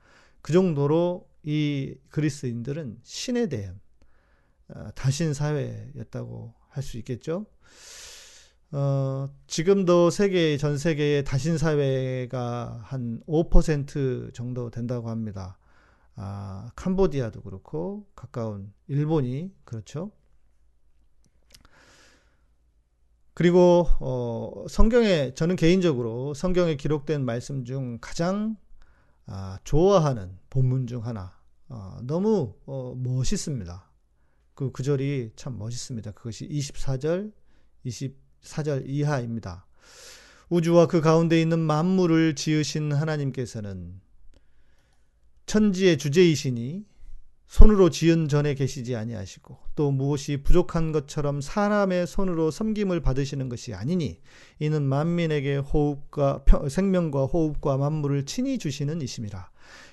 그 0.40 0.52
정도로 0.52 1.28
이 1.42 1.94
그리스인들은 2.08 2.98
신에 3.02 3.46
대한 3.48 3.80
어, 4.68 4.90
다신 4.94 5.34
사회였다고 5.34 6.54
할 6.68 6.82
수 6.82 6.96
있겠죠. 6.98 7.46
어, 8.70 9.28
지금도 9.46 10.10
세계 10.10 10.56
전 10.58 10.78
세계의 10.78 11.25
다신 11.25 11.58
사회가 11.58 12.80
한 12.84 13.20
5% 13.26 14.32
정도 14.34 14.70
된다고 14.70 15.08
합니다. 15.10 15.58
아, 16.20 16.68
캄보디아도 16.75 17.42
그렇고 17.42 18.06
가까운 18.16 18.72
일본이 18.88 19.52
그렇죠. 19.64 20.10
그리고 23.34 23.87
어, 24.00 24.66
성경에 24.68 25.32
저는 25.34 25.54
개인적으로 25.54 26.34
성경에 26.34 26.75
기록된 26.75 27.25
말씀 27.25 27.64
중 27.64 27.98
가장 28.00 28.56
아, 29.26 29.60
좋아하는 29.62 30.37
본문 30.50 30.88
중 30.88 31.06
하나 31.06 31.38
어, 31.68 31.98
너무 32.02 32.56
어, 32.66 32.94
멋있습니다. 32.96 33.88
그 34.54 34.72
구절이 34.72 35.34
참 35.37 35.56
멋있습니다. 35.56 36.10
그것이 36.12 36.48
24절, 36.48 37.32
24절 37.87 38.88
이하입니다. 38.88 39.66
우주와 40.48 40.87
그 40.87 41.00
가운데 41.00 41.40
있는 41.40 41.60
만물을 41.60 42.34
지으신 42.34 42.90
하나님께서는 42.90 44.00
천지의 45.49 45.97
주제이시니 45.97 46.85
손으로 47.47 47.88
지은 47.88 48.28
전에 48.28 48.52
계시지 48.52 48.95
아니하시고 48.95 49.57
또 49.75 49.90
무엇이 49.90 50.43
부족한 50.43 50.93
것처럼 50.93 51.40
사람의 51.40 52.07
손으로 52.07 52.50
섬김을 52.50 53.00
받으시는 53.00 53.49
것이 53.49 53.73
아니니 53.73 54.21
이는 54.59 54.83
만민에게 54.83 55.57
호흡과 55.57 56.45
생명과 56.69 57.25
호흡과 57.25 57.78
만물을 57.78 58.26
친히 58.26 58.59
주시는 58.59 59.00
이심이라. 59.00 59.50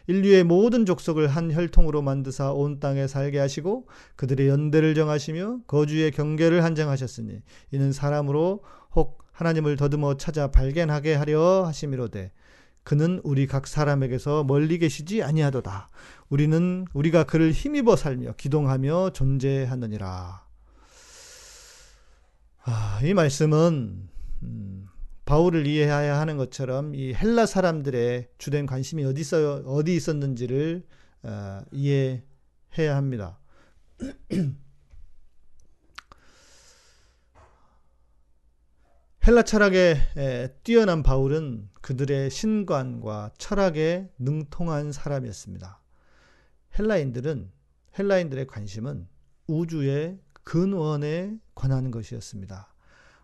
인류의 0.07 0.43
모든 0.43 0.85
족속을 0.85 1.29
한 1.29 1.53
혈통으로 1.53 2.01
만드사 2.01 2.51
온 2.51 2.81
땅에 2.81 3.07
살게 3.07 3.39
하시고 3.39 3.87
그들의 4.17 4.49
연대를 4.49 4.93
정하시며 4.93 5.61
거주의 5.67 6.11
경계를 6.11 6.65
한정하셨으니 6.65 7.41
이는 7.71 7.93
사람으로 7.93 8.61
혹 8.93 9.23
하나님을 9.31 9.77
더듬어 9.77 10.17
찾아 10.17 10.51
발견하게 10.51 11.15
하려 11.15 11.63
하심이로되 11.65 12.31
그는 12.85 13.19
우리 13.23 13.47
각 13.47 13.65
사람에게서 13.65 14.43
멀리 14.43 14.77
계시지 14.77 15.23
아니하도다. 15.23 15.89
우리는 16.29 16.85
우리가 16.93 17.23
그를 17.23 17.51
힘입어 17.51 17.95
살며 17.95 18.35
기동하며 18.37 19.09
존재하느니라. 19.09 20.45
아, 22.63 22.99
이 23.03 23.13
말씀은 23.15 24.07
바울을 25.25 25.65
이해해야 25.65 26.19
하는 26.19 26.37
것처럼 26.37 26.93
이 26.93 27.15
헬라 27.15 27.47
사람들의 27.47 28.29
주된 28.37 28.67
관심이 28.67 29.03
어디 29.03 29.21
있어 29.21 29.63
어디 29.65 29.95
있었는지를 29.95 30.85
어, 31.23 31.61
이해해야 31.71 32.95
합니다. 32.95 33.39
헬라 39.27 39.41
철학에 39.41 39.97
뛰어난 40.61 41.01
바울은 41.01 41.67
그들의 41.81 42.29
신관과 42.29 43.31
철학에 43.39 44.07
능통한 44.19 44.91
사람이었습니다. 44.91 45.81
헬라인들은 46.77 47.51
헬라인들의 47.97 48.45
관심은 48.45 49.07
우주의 49.47 50.19
근원에 50.43 51.39
관한 51.55 51.89
것이었습니다. 51.89 52.71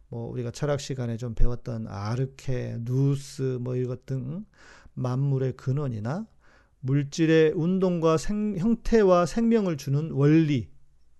뭐 0.07 0.27
우리가 0.31 0.49
철학 0.49 0.79
시간에 0.79 1.17
좀 1.17 1.35
배웠던 1.35 1.85
아르케, 1.87 2.77
누스 2.79 3.59
뭐 3.61 3.75
이것 3.75 4.07
등 4.07 4.45
만물의 4.95 5.55
근원이나 5.55 6.25
물질의 6.79 7.51
운동과 7.51 8.17
생, 8.17 8.57
형태와 8.57 9.27
생명을 9.27 9.77
주는 9.77 10.09
원리 10.09 10.71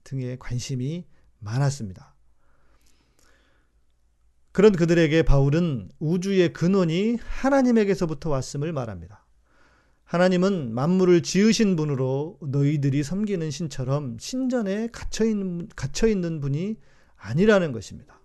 등에 0.04 0.38
관심이 0.40 1.06
많았습니다. 1.38 2.11
그런 4.52 4.74
그들에게 4.74 5.24
바울은 5.24 5.90
우주의 6.00 6.52
근원이 6.52 7.18
하나님에게서부터 7.22 8.30
왔음을 8.30 8.74
말합니다. 8.74 9.26
하나님은 10.04 10.74
만물을 10.74 11.24
지으신 11.24 11.78
분으로 11.78 12.38
너희들이 12.42 13.02
섬기는 13.02 13.50
신처럼 13.50 14.18
신전에 14.20 14.90
갇혀 14.92 15.24
있는, 15.24 15.70
갇혀 15.76 16.08
있는 16.08 16.42
분이 16.42 16.76
아니라는 17.16 17.72
것입니다. 17.72 18.20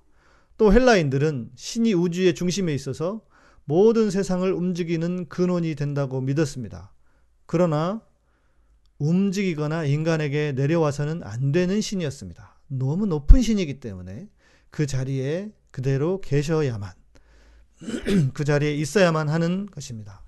또 0.56 0.72
헬라인들은 0.72 1.50
신이 1.54 1.94
우주의 1.94 2.34
중심에 2.34 2.74
있어서 2.74 3.22
모든 3.64 4.10
세상을 4.10 4.50
움직이는 4.52 5.28
근원이 5.28 5.76
된다고 5.76 6.20
믿었습니다. 6.20 6.92
그러나 7.46 8.02
움직이거나 8.98 9.84
인간에게 9.84 10.52
내려와서는 10.52 11.22
안 11.22 11.52
되는 11.52 11.80
신이었습니다. 11.80 12.58
너무 12.68 13.06
높은 13.06 13.42
신이기 13.42 13.78
때문에 13.78 14.28
그 14.70 14.86
자리에 14.86 15.52
그대로 15.76 16.22
계셔야만, 16.22 16.90
그 18.32 18.44
자리에 18.44 18.74
있어야만 18.76 19.28
하는 19.28 19.66
것입니다. 19.66 20.22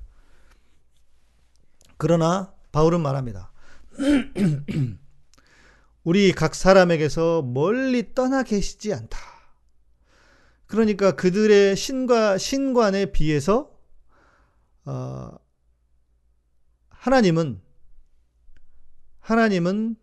그러나 1.97 2.53
바울은 2.71 3.01
말합니다. 3.01 3.51
우리 6.05 6.33
각 6.33 6.55
사람에게서 6.55 7.41
멀리 7.41 8.15
떠나 8.15 8.43
계시지 8.43 8.93
않다. 8.93 9.19
그러니까 10.67 11.13
그들의 11.13 11.77
신과 11.77 12.37
신관에 12.37 13.07
비해서 13.07 13.71
어, 14.85 15.31
하나님은 16.91 17.63
하나님은 19.21 19.97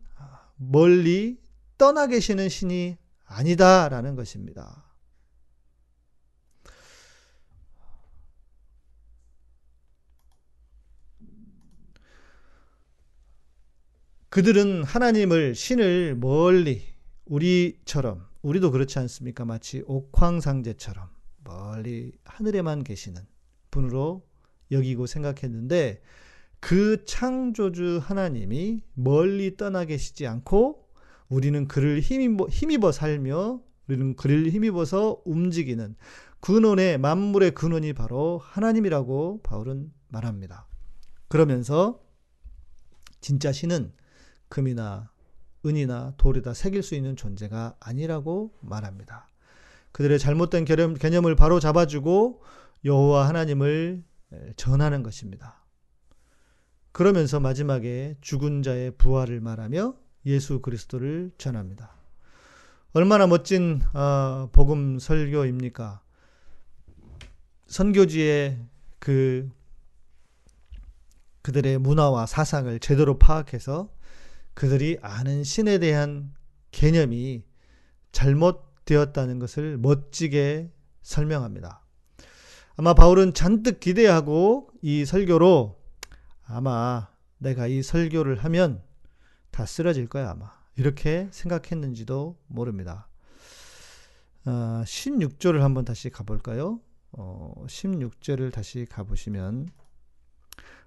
멀리 0.55 1.39
떠나 1.77 2.07
계시는 2.07 2.49
신이 2.49 2.97
아니다라는 3.25 4.15
것입니다. 4.15 4.84
그들은 14.35 14.83
하나님을 14.83 15.55
신을 15.55 16.17
멀리 16.17 16.81
우리처럼 17.23 18.25
우리도 18.41 18.71
그렇지 18.71 18.99
않습니까? 18.99 19.45
마치 19.45 19.81
옥황상제처럼 19.87 21.07
멀리 21.45 22.11
하늘에만 22.25 22.83
계시는 22.83 23.21
분으로 23.71 24.27
여기고 24.71 25.05
생각했는데 25.05 26.01
그 26.59 27.05
창조주 27.05 28.01
하나님이 28.03 28.81
멀리 28.93 29.55
떠나 29.55 29.85
계시지 29.85 30.27
않고 30.27 30.85
우리는 31.29 31.65
그를 31.69 32.01
힘입어, 32.01 32.47
힘입어 32.49 32.91
살며 32.91 33.61
우리는 33.87 34.17
그를 34.17 34.49
힘입어서 34.49 35.21
움직이는 35.23 35.95
근원의 36.41 36.97
만물의 36.97 37.51
근원이 37.51 37.93
바로 37.93 38.39
하나님이라고 38.43 39.43
바울은 39.43 39.93
말합니다. 40.09 40.67
그러면서 41.29 42.03
진짜 43.21 43.53
신은 43.53 43.93
금이나 44.55 45.09
은이나 45.65 46.13
돌에다 46.15 46.53
새길 46.53 46.81
수 46.81 46.95
있는 46.95 47.17
존재가 47.17 47.75
아니라고 47.81 48.53
말합니다. 48.61 49.27
그들의 49.91 50.17
잘못된 50.17 50.63
개념을 50.63 51.35
바로 51.35 51.59
잡아주고 51.59 52.41
여호와 52.85 53.27
하나님을 53.27 54.03
전하는 54.55 55.03
것입니다. 55.03 55.65
그러면서 56.93 57.41
마지막에 57.41 58.15
죽은 58.21 58.63
자의 58.63 58.91
부활을 58.91 59.41
말하며 59.41 59.95
예수 60.25 60.61
그리스도를 60.61 61.31
전합니다. 61.37 61.91
얼마나 62.93 63.27
멋진 63.27 63.81
어, 63.93 64.47
복음 64.53 64.99
설교입니까? 64.99 66.01
선교지의 67.67 68.59
그 68.99 69.49
그들의 71.41 71.77
문화와 71.79 72.25
사상을 72.25 72.79
제대로 72.79 73.17
파악해서 73.19 73.94
그들이 74.55 74.97
아는 75.01 75.43
신에 75.43 75.77
대한 75.77 76.33
개념이 76.71 77.43
잘못되었다는 78.11 79.37
것을 79.39 79.77
멋지게 79.77 80.71
설명합니다. 81.01 81.81
아마 82.77 82.93
바울은 82.93 83.33
잔뜩 83.33 83.79
기대하고 83.79 84.69
이 84.81 85.05
설교로 85.05 85.79
아마 86.47 87.09
내가 87.37 87.67
이 87.67 87.83
설교를 87.83 88.43
하면 88.43 88.81
다 89.51 89.65
쓰러질 89.65 90.07
거야 90.07 90.31
아마 90.31 90.51
이렇게 90.75 91.27
생각했는지도 91.31 92.37
모릅니다. 92.47 93.07
어, 94.45 94.83
16절을 94.85 95.59
한번 95.59 95.85
다시 95.85 96.09
가볼까요? 96.09 96.79
어, 97.11 97.65
16절을 97.67 98.51
다시 98.51 98.85
가보시면 98.85 99.69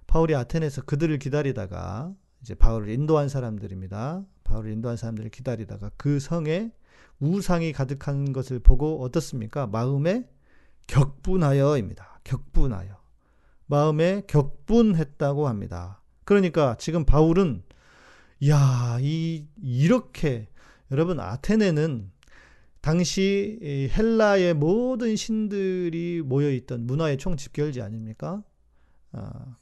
바울이 0.07 0.35
아테네에서 0.35 0.83
그들을 0.83 1.17
기다리다가 1.19 2.13
이제 2.41 2.55
바울을 2.55 2.89
인도한 2.89 3.29
사람들입니다. 3.29 4.25
바울을 4.43 4.71
인도한 4.71 4.97
사람들을 4.97 5.29
기다리다가 5.29 5.91
그 5.97 6.19
성에 6.19 6.71
우상이 7.19 7.73
가득한 7.73 8.31
것을 8.31 8.59
보고 8.59 9.01
어떻습니까? 9.03 9.67
마음에 9.67 10.27
격분하여입니다. 10.87 12.21
격분하여. 12.23 12.97
마음에 13.67 14.23
격분했다고 14.27 15.47
합니다. 15.47 16.01
그러니까 16.23 16.75
지금 16.79 17.05
바울은 17.05 17.63
야, 18.47 18.97
이 19.01 19.47
이렇게 19.61 20.47
여러분 20.91 21.19
아테네는 21.19 22.11
당시 22.81 23.59
헬라의 23.95 24.53
모든 24.53 25.15
신들이 25.15 26.21
모여 26.23 26.49
있던 26.51 26.87
문화의 26.87 27.17
총집결지 27.17 27.81
아닙니까? 27.81 28.43
아, 29.11 29.55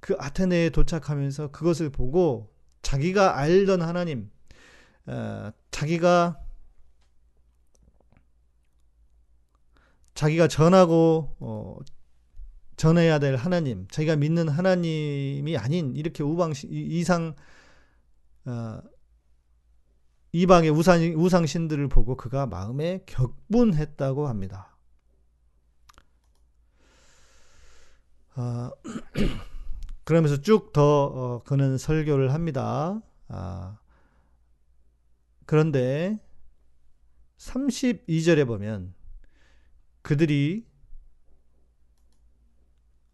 그 0.00 0.16
아테네에 0.18 0.70
도착하면서 0.70 1.50
그것을 1.50 1.90
보고 1.90 2.52
자기가 2.82 3.38
알던 3.38 3.82
하나님, 3.82 4.30
어, 5.06 5.50
자기가 5.70 6.40
자기가 10.14 10.48
전하고 10.48 11.36
어, 11.40 11.78
전해야 12.76 13.18
될 13.18 13.36
하나님, 13.36 13.86
자기가 13.88 14.16
믿는 14.16 14.48
하나님이 14.48 15.56
아닌 15.56 15.94
이렇게 15.96 16.22
우방 16.22 16.52
이상 16.70 17.34
어, 18.44 18.80
이방의 20.32 20.70
우상 20.70 21.00
우상 21.16 21.46
신들을 21.46 21.88
보고 21.88 22.16
그가 22.16 22.46
마음에 22.46 23.02
격분했다고 23.06 24.28
합니다. 24.28 24.76
어, 28.36 28.70
그러면서 30.08 30.40
쭉더 30.40 31.04
어, 31.04 31.42
그는 31.44 31.76
설교를 31.76 32.32
합니다. 32.32 33.02
아, 33.28 33.78
그런데 35.44 36.18
32절에 37.36 38.46
보면 38.46 38.94
그들이 40.00 40.66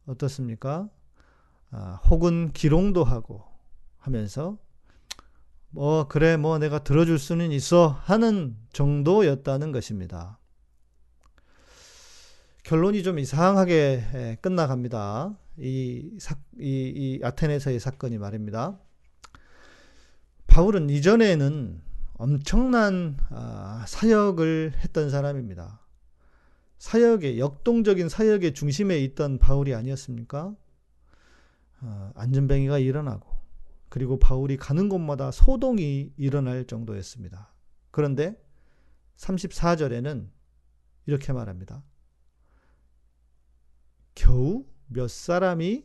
어떻습니까? 0.07 0.89
아, 1.73 2.01
혹은 2.09 2.53
기롱도 2.53 3.03
하고 3.03 3.43
하면서 3.99 4.57
뭐 5.71 6.07
그래 6.07 6.37
뭐 6.37 6.61
내가 6.61 6.85
들어줄 6.85 7.19
수는 7.19 7.51
있어 7.51 7.89
하는 7.89 8.57
정도였다는 8.73 9.73
것입니다. 9.73 10.39
결론이 12.65 13.03
좀 13.03 13.19
이상하게 13.19 14.39
끝나갑니다. 14.41 15.39
이, 15.59 16.17
사, 16.19 16.35
이, 16.59 16.93
이 16.97 17.21
아테네에서의 17.23 17.79
사건이 17.79 18.17
말입니다. 18.17 18.81
바울은 20.47 20.89
이전에는 20.89 21.83
엄청난 22.15 23.19
아, 23.29 23.85
사역을 23.87 24.73
했던 24.79 25.11
사람입니다. 25.11 25.79
사역의 26.79 27.39
역동적인 27.39 28.09
사역의 28.09 28.55
중심에 28.55 28.99
있던 29.01 29.39
바울이 29.39 29.75
아니었습니까? 29.75 30.57
어, 31.83 32.13
안전뱅이가 32.15 32.79
일어나고 32.79 33.29
그리고 33.91 34.19
바울이 34.19 34.57
가는 34.57 34.89
곳마다 34.89 35.31
소동이 35.33 36.15
일어날 36.17 36.65
정도였습니다. 36.65 37.53
그런데 37.91 38.43
34절에는 39.19 40.29
이렇게 41.07 41.33
말합니다. 41.35 41.83
겨우 44.15 44.65
몇 44.87 45.11
사람이 45.11 45.85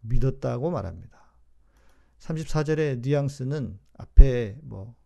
믿었다고 0.00 0.70
말합니다. 0.70 1.18
34절의 2.18 3.00
뉘앙스는 3.00 3.78
앞에 3.98 4.58
뭐 4.62 4.96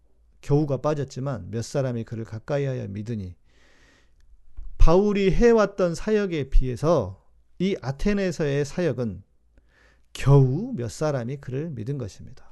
겨우가 0.40 0.78
빠졌지만 0.78 1.50
몇 1.50 1.62
사람이 1.62 2.04
그를 2.04 2.24
가까이 2.24 2.64
하여 2.64 2.86
믿으니 2.88 3.36
바울이 4.78 5.30
해왔던 5.30 5.94
사역에 5.94 6.50
비해서 6.50 7.24
이 7.58 7.76
아테네에서의 7.80 8.64
사역은 8.64 9.22
겨우 10.12 10.72
몇 10.74 10.90
사람이 10.90 11.36
그를 11.36 11.70
믿은 11.70 11.98
것입니다. 11.98 12.50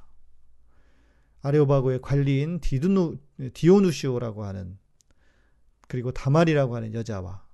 아레오바고의 1.43 2.01
관리인 2.03 2.61
디오누시오라고 3.55 4.45
하는 4.45 4.79
그리고 5.89 6.13
다말이라고 6.13 6.77
하는 6.77 6.95
여자와 6.95 7.45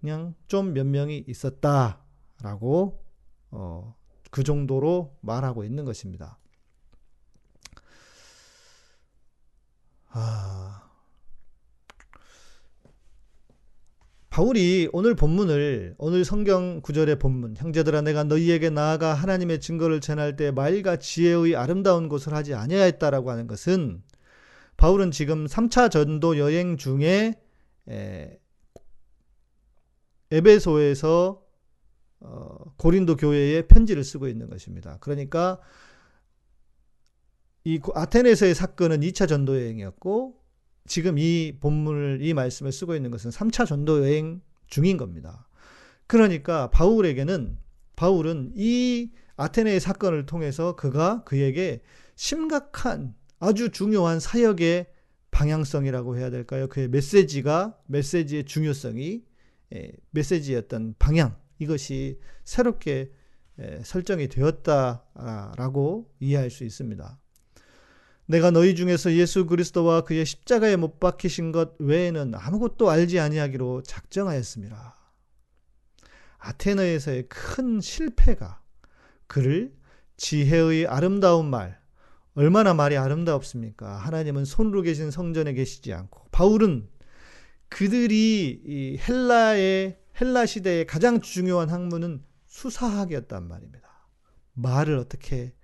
그냥 0.00 0.34
좀 0.46 0.72
몇 0.72 0.86
명이 0.86 1.24
있었다라고 1.26 3.02
어, 3.50 3.94
그 4.30 4.42
정도로 4.44 5.16
말하고 5.20 5.64
있는 5.64 5.84
것입니다. 5.84 6.38
아, 10.10 10.88
바울이 14.30 14.88
오늘 14.92 15.14
본문을 15.14 15.96
오늘 15.98 16.24
성경 16.24 16.80
구절의 16.80 17.18
본문 17.18 17.56
형제들아 17.56 18.02
내가 18.02 18.24
너희에게 18.24 18.70
나아가 18.70 19.14
하나님의 19.14 19.60
증거를 19.60 20.00
전할 20.00 20.36
때 20.36 20.50
말과 20.50 20.96
지혜의 20.96 21.56
아름다운 21.56 22.08
것을 22.08 22.34
하지 22.34 22.54
아니하였다라고 22.54 23.30
하는 23.30 23.46
것은 23.46 24.02
바울은 24.76 25.10
지금 25.10 25.46
3차 25.46 25.90
전도 25.90 26.38
여행 26.38 26.76
중에 26.76 27.34
에, 27.88 28.38
에베소에서 30.30 31.42
어, 32.20 32.74
고린도 32.76 33.16
교회에 33.16 33.62
편지를 33.62 34.04
쓰고 34.04 34.28
있는 34.28 34.48
것입니다. 34.48 34.98
그러니까 35.00 35.60
이 37.64 37.80
아테네에서의 37.94 38.54
사건은 38.54 39.00
2차 39.00 39.28
전도 39.28 39.56
여행이었고 39.56 40.36
지금 40.86 41.18
이 41.18 41.58
본문을 41.60 42.20
이 42.22 42.34
말씀을 42.34 42.72
쓰고 42.72 42.96
있는 42.96 43.10
것은 43.10 43.30
3차 43.30 43.66
전도 43.66 44.00
여행 44.00 44.40
중인 44.66 44.96
겁니다. 44.96 45.46
그러니까 46.06 46.70
바울에게는 46.70 47.58
바울은 47.94 48.52
이 48.56 49.10
아테네의 49.36 49.80
사건을 49.80 50.26
통해서 50.26 50.74
그가 50.76 51.22
그에게 51.24 51.82
심각한 52.16 53.14
아주 53.38 53.70
중요한 53.70 54.18
사역의 54.18 54.86
방향성이라고 55.30 56.16
해야 56.16 56.30
될까요? 56.30 56.68
그의 56.68 56.88
메시지가 56.88 57.78
메시지의 57.86 58.44
중요성이 58.44 59.22
예, 59.22 59.27
메시지였던 60.10 60.96
방향 60.98 61.36
이것이 61.58 62.18
새롭게 62.44 63.12
예, 63.60 63.80
설정이 63.84 64.28
되었다라고 64.28 66.14
이해할 66.20 66.50
수 66.50 66.64
있습니다. 66.64 67.18
내가 68.26 68.50
너희 68.50 68.74
중에서 68.76 69.12
예수 69.14 69.46
그리스도와 69.46 70.02
그의 70.02 70.26
십자가에 70.26 70.76
못 70.76 71.00
박히신 71.00 71.50
것 71.50 71.74
외에는 71.78 72.34
아무것도 72.34 72.90
알지 72.90 73.18
아니하기로 73.18 73.82
작정하였습니다. 73.82 74.94
아테네에서의 76.38 77.28
큰 77.28 77.80
실패가 77.80 78.60
그를 79.26 79.72
지혜의 80.18 80.86
아름다운 80.86 81.46
말, 81.46 81.80
얼마나 82.34 82.74
말이 82.74 82.96
아름다웠습니까? 82.96 83.96
하나님은 83.96 84.44
손으로 84.44 84.82
계신 84.82 85.10
성전에 85.10 85.54
계시지 85.54 85.92
않고 85.92 86.26
바울은 86.30 86.88
그들이 87.68 88.62
이 88.64 88.98
헬라의 88.98 89.98
헬라 90.20 90.46
시대의 90.46 90.86
가장 90.86 91.20
중요한 91.20 91.70
학문은 91.70 92.24
수사학이었단 92.46 93.46
말입니다. 93.46 93.88
말을 94.54 94.96
어떻게 94.98 95.54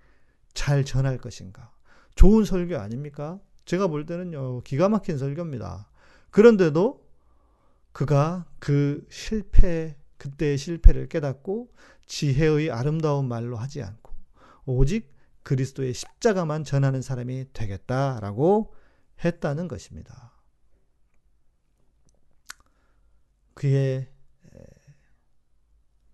잘 0.52 0.84
전할 0.84 1.18
것인가? 1.18 1.72
좋은 2.14 2.44
설교 2.44 2.78
아닙니까? 2.78 3.40
제가 3.64 3.88
볼 3.88 4.06
때는요, 4.06 4.62
기가 4.62 4.88
막힌 4.88 5.18
설교입니다. 5.18 5.88
그런데도 6.30 7.04
그가 7.92 8.46
그 8.58 9.06
실패, 9.10 9.96
그때의 10.18 10.58
실패를 10.58 11.08
깨닫고 11.08 11.72
지혜의 12.06 12.70
아름다운 12.70 13.26
말로 13.26 13.56
하지 13.56 13.82
않고 13.82 14.12
오직 14.66 15.12
그리스도의 15.42 15.94
십자가만 15.94 16.64
전하는 16.64 17.02
사람이 17.02 17.46
되겠다라고 17.52 18.74
했다는 19.24 19.68
것입니다. 19.68 20.33
그의 23.54 24.08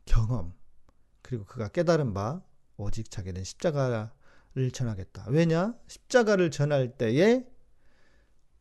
경험 0.05 0.53
그리고 1.22 1.44
그가 1.44 1.68
깨달은 1.68 2.14
바 2.14 2.42
오직 2.76 3.11
자기는 3.11 3.44
십자가를 3.44 4.70
전하겠다. 4.72 5.26
왜냐? 5.29 5.74
십자가를 5.87 6.50
전할 6.50 6.96
때에 6.96 7.46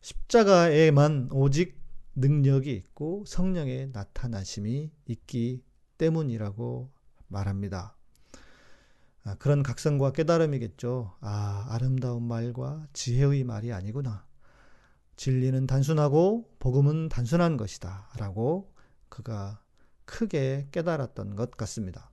십자가에만 0.00 1.30
오직 1.32 1.80
능력이 2.14 2.72
있고 2.72 3.24
성령의 3.26 3.90
나타나심이 3.92 4.90
있기 5.06 5.64
때문이라고 5.98 6.90
말합니다. 7.28 7.96
아, 9.24 9.34
그런 9.36 9.62
각성과 9.62 10.12
깨달음이겠죠. 10.12 11.16
아, 11.20 11.66
아름다운 11.70 12.22
말과 12.22 12.86
지혜의 12.92 13.44
말이 13.44 13.72
아니구나. 13.72 14.26
진리는 15.20 15.66
단순하고 15.66 16.50
복음은 16.60 17.10
단순한 17.10 17.58
것이다. 17.58 18.08
라고 18.16 18.72
그가 19.10 19.62
크게 20.06 20.68
깨달았던 20.72 21.36
것 21.36 21.50
같습니다. 21.58 22.10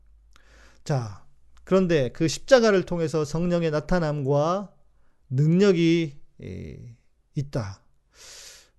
자, 0.83 1.25
그런데 1.63 2.09
그 2.09 2.27
십자가를 2.27 2.83
통해서 2.83 3.23
성령의 3.23 3.71
나타남과 3.71 4.73
능력이 5.29 6.19
있다. 7.35 7.81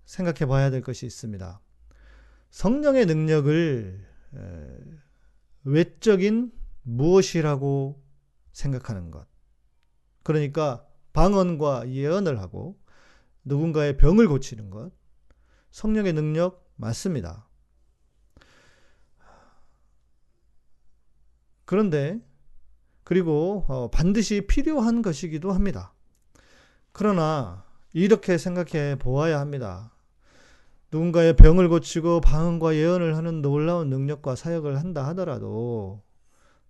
생각해 0.05 0.45
봐야 0.45 0.69
될 0.69 0.83
것이 0.83 1.07
있습니다. 1.07 1.59
성령의 2.51 3.07
능력을 3.07 4.07
외적인 5.63 6.51
무엇이라고 6.83 7.99
생각하는 8.51 9.09
것. 9.09 9.27
그러니까 10.21 10.85
방언과 11.13 11.89
예언을 11.89 12.39
하고 12.39 12.79
누군가의 13.49 13.97
병을 13.97 14.27
고치는 14.27 14.69
것. 14.69 14.91
성령의 15.71 16.13
능력 16.13 16.71
맞습니다. 16.75 17.47
그런데 21.65 22.19
그리고 23.03 23.65
어, 23.67 23.89
반드시 23.89 24.41
필요한 24.47 25.01
것이기도 25.01 25.51
합니다. 25.51 25.93
그러나 26.91 27.65
이렇게 27.91 28.37
생각해 28.37 28.97
보아야 28.97 29.39
합니다. 29.39 29.95
누군가의 30.91 31.35
병을 31.35 31.69
고치고 31.69 32.21
방언과 32.21 32.75
예언을 32.75 33.15
하는 33.17 33.41
놀라운 33.41 33.89
능력과 33.89 34.35
사역을 34.35 34.79
한다 34.79 35.07
하더라도 35.09 36.03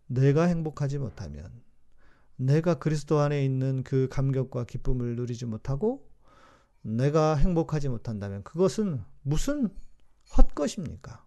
내가 0.08 0.44
행복하지 0.44 0.98
못하면 0.98 1.52
내가 2.36 2.76
그리스도 2.76 3.20
안에 3.20 3.44
있는 3.44 3.84
그 3.84 4.08
감격과 4.10 4.66
기쁨을 4.66 5.16
누리지 5.16 5.46
못하고 5.46 6.09
내가 6.82 7.36
행복하지 7.36 7.90
못한다면 7.90 8.44
그것은 8.44 9.04
무슨 9.22 9.70
헛것입니까? 10.38 11.26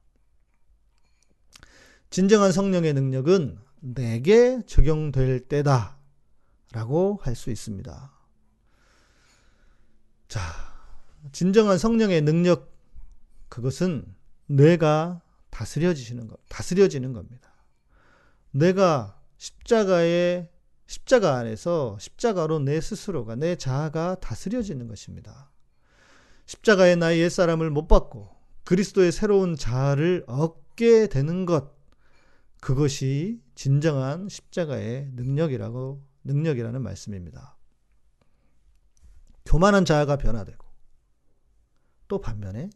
진정한 2.11 2.53
성령의 2.53 2.93
능력은 2.95 3.59
내게 3.81 4.63
적용될 4.67 5.49
때다 5.49 5.99
라고 6.73 7.19
할 7.23 7.35
수 7.35 7.51
있습니다. 7.51 8.13
자, 10.29 10.41
진정한 11.33 11.79
성령의 11.79 12.23
능력, 12.23 12.73
그것은 13.49 14.07
뇌가 14.47 15.21
다스려지시는 15.51 16.29
것, 16.29 16.41
다스려지는 16.49 17.13
겁니다. 17.13 17.53
내가 18.51 19.21
십자가의 19.37 20.49
십자가 20.93 21.37
안에서 21.37 21.97
십자가로 21.99 22.59
내 22.59 22.79
스스로가 22.79 23.35
내 23.35 23.57
자아가 23.57 24.15
다스려지는 24.17 24.89
것입니다. 24.89 25.51
십자가의 26.45 26.97
나의 26.97 27.21
옛사람을 27.21 27.71
못 27.71 27.89
받고 27.89 28.29
그리스도의 28.65 29.11
새로운 29.11 29.57
자아를 29.57 30.25
얻게 30.27 31.07
되는 31.07 31.47
것 31.47 31.73
그것이 32.61 33.41
진정한 33.55 34.29
십자가의 34.29 35.13
능력이라고 35.15 36.07
능력이라는 36.25 36.83
말씀입니다. 36.83 37.57
교만한 39.47 39.87
자아가 39.87 40.19
변화되고 40.19 40.63
또 42.07 42.21
반면에 42.21 42.69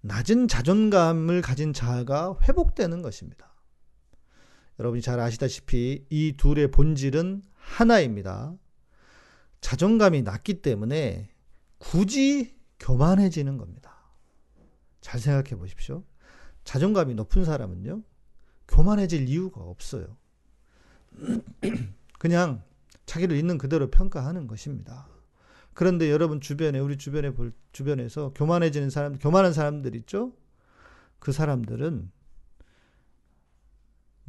낮은 0.00 0.48
자존감을 0.48 1.40
가진 1.42 1.72
자아가 1.72 2.36
회복되는 2.42 3.00
것입니다. 3.00 3.54
여러분이 4.78 5.02
잘 5.02 5.18
아시다시피 5.20 6.06
이 6.08 6.34
둘의 6.36 6.70
본질은 6.70 7.42
하나입니다. 7.54 8.54
자존감이 9.60 10.22
낮기 10.22 10.62
때문에 10.62 11.30
굳이 11.78 12.56
교만해지는 12.78 13.56
겁니다. 13.56 13.96
잘 15.00 15.20
생각해 15.20 15.56
보십시오. 15.56 16.04
자존감이 16.64 17.14
높은 17.14 17.44
사람은요, 17.44 18.02
교만해질 18.68 19.28
이유가 19.28 19.62
없어요. 19.62 20.16
그냥 22.18 22.62
자기를 23.06 23.36
있는 23.36 23.58
그대로 23.58 23.90
평가하는 23.90 24.46
것입니다. 24.46 25.08
그런데 25.72 26.10
여러분 26.10 26.40
주변에 26.40 26.78
우리 26.78 26.98
주변에 26.98 27.30
볼 27.30 27.52
주변에서 27.72 28.32
교만해지는 28.34 28.90
사람, 28.90 29.18
교만한 29.18 29.52
사람들 29.52 29.94
있죠? 29.96 30.32
그 31.18 31.32
사람들은 31.32 32.10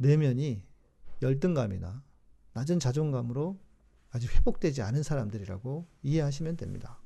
내면이 0.00 0.62
열등감이나 1.20 2.02
낮은 2.54 2.80
자존감으로 2.80 3.60
아직 4.10 4.34
회복되지 4.34 4.82
않은 4.82 5.02
사람들이라고 5.02 5.86
이해하시면 6.02 6.56
됩니다. 6.56 6.98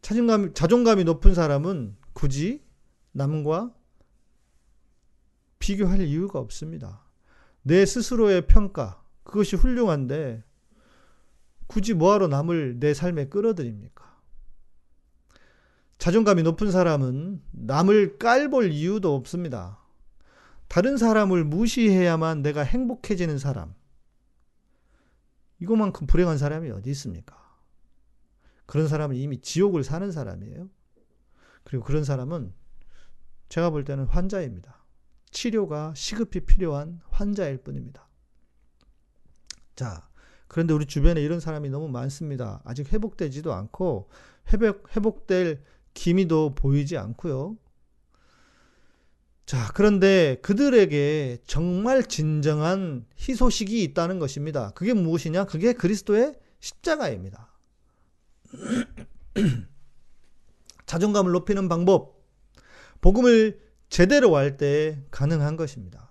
자존감, 0.00 0.54
자존감이 0.54 1.04
높은 1.04 1.34
사람은 1.34 1.96
굳이 2.12 2.64
남과 3.12 3.74
비교할 5.58 6.00
이유가 6.02 6.38
없습니다. 6.38 7.04
내 7.62 7.84
스스로의 7.84 8.46
평가, 8.46 9.02
그것이 9.24 9.56
훌륭한데 9.56 10.44
굳이 11.66 11.92
뭐하러 11.92 12.28
남을 12.28 12.78
내 12.78 12.94
삶에 12.94 13.28
끌어들입니까? 13.28 14.16
자존감이 15.98 16.44
높은 16.44 16.70
사람은 16.70 17.42
남을 17.50 18.18
깔볼 18.18 18.70
이유도 18.70 19.14
없습니다. 19.16 19.87
다른 20.68 20.96
사람을 20.96 21.44
무시해야만 21.44 22.42
내가 22.42 22.62
행복해지는 22.62 23.38
사람. 23.38 23.74
이거만큼 25.60 26.06
불행한 26.06 26.38
사람이 26.38 26.70
어디 26.70 26.90
있습니까? 26.90 27.36
그런 28.66 28.86
사람은 28.86 29.16
이미 29.16 29.40
지옥을 29.40 29.82
사는 29.82 30.10
사람이에요. 30.12 30.68
그리고 31.64 31.84
그런 31.84 32.04
사람은 32.04 32.52
제가 33.48 33.70
볼 33.70 33.84
때는 33.84 34.04
환자입니다. 34.04 34.84
치료가 35.30 35.92
시급히 35.94 36.40
필요한 36.40 37.00
환자일 37.10 37.58
뿐입니다. 37.58 38.08
자, 39.74 40.08
그런데 40.48 40.74
우리 40.74 40.86
주변에 40.86 41.22
이런 41.22 41.40
사람이 41.40 41.70
너무 41.70 41.88
많습니다. 41.88 42.60
아직 42.64 42.92
회복되지도 42.92 43.52
않고 43.52 44.08
회복, 44.52 44.94
회복될 44.94 45.62
기미도 45.94 46.54
보이지 46.54 46.96
않고요. 46.96 47.56
자, 49.48 49.70
그런데 49.72 50.36
그들에게 50.42 51.38
정말 51.46 52.02
진정한 52.02 53.06
희소식이 53.18 53.82
있다는 53.82 54.18
것입니다. 54.18 54.72
그게 54.72 54.92
무엇이냐? 54.92 55.46
그게 55.46 55.72
그리스도의 55.72 56.34
십자가입니다. 56.60 57.48
자존감을 60.84 61.32
높이는 61.32 61.66
방법, 61.66 62.22
복음을 63.00 63.58
제대로 63.88 64.36
할 64.36 64.58
때 64.58 65.02
가능한 65.10 65.56
것입니다. 65.56 66.10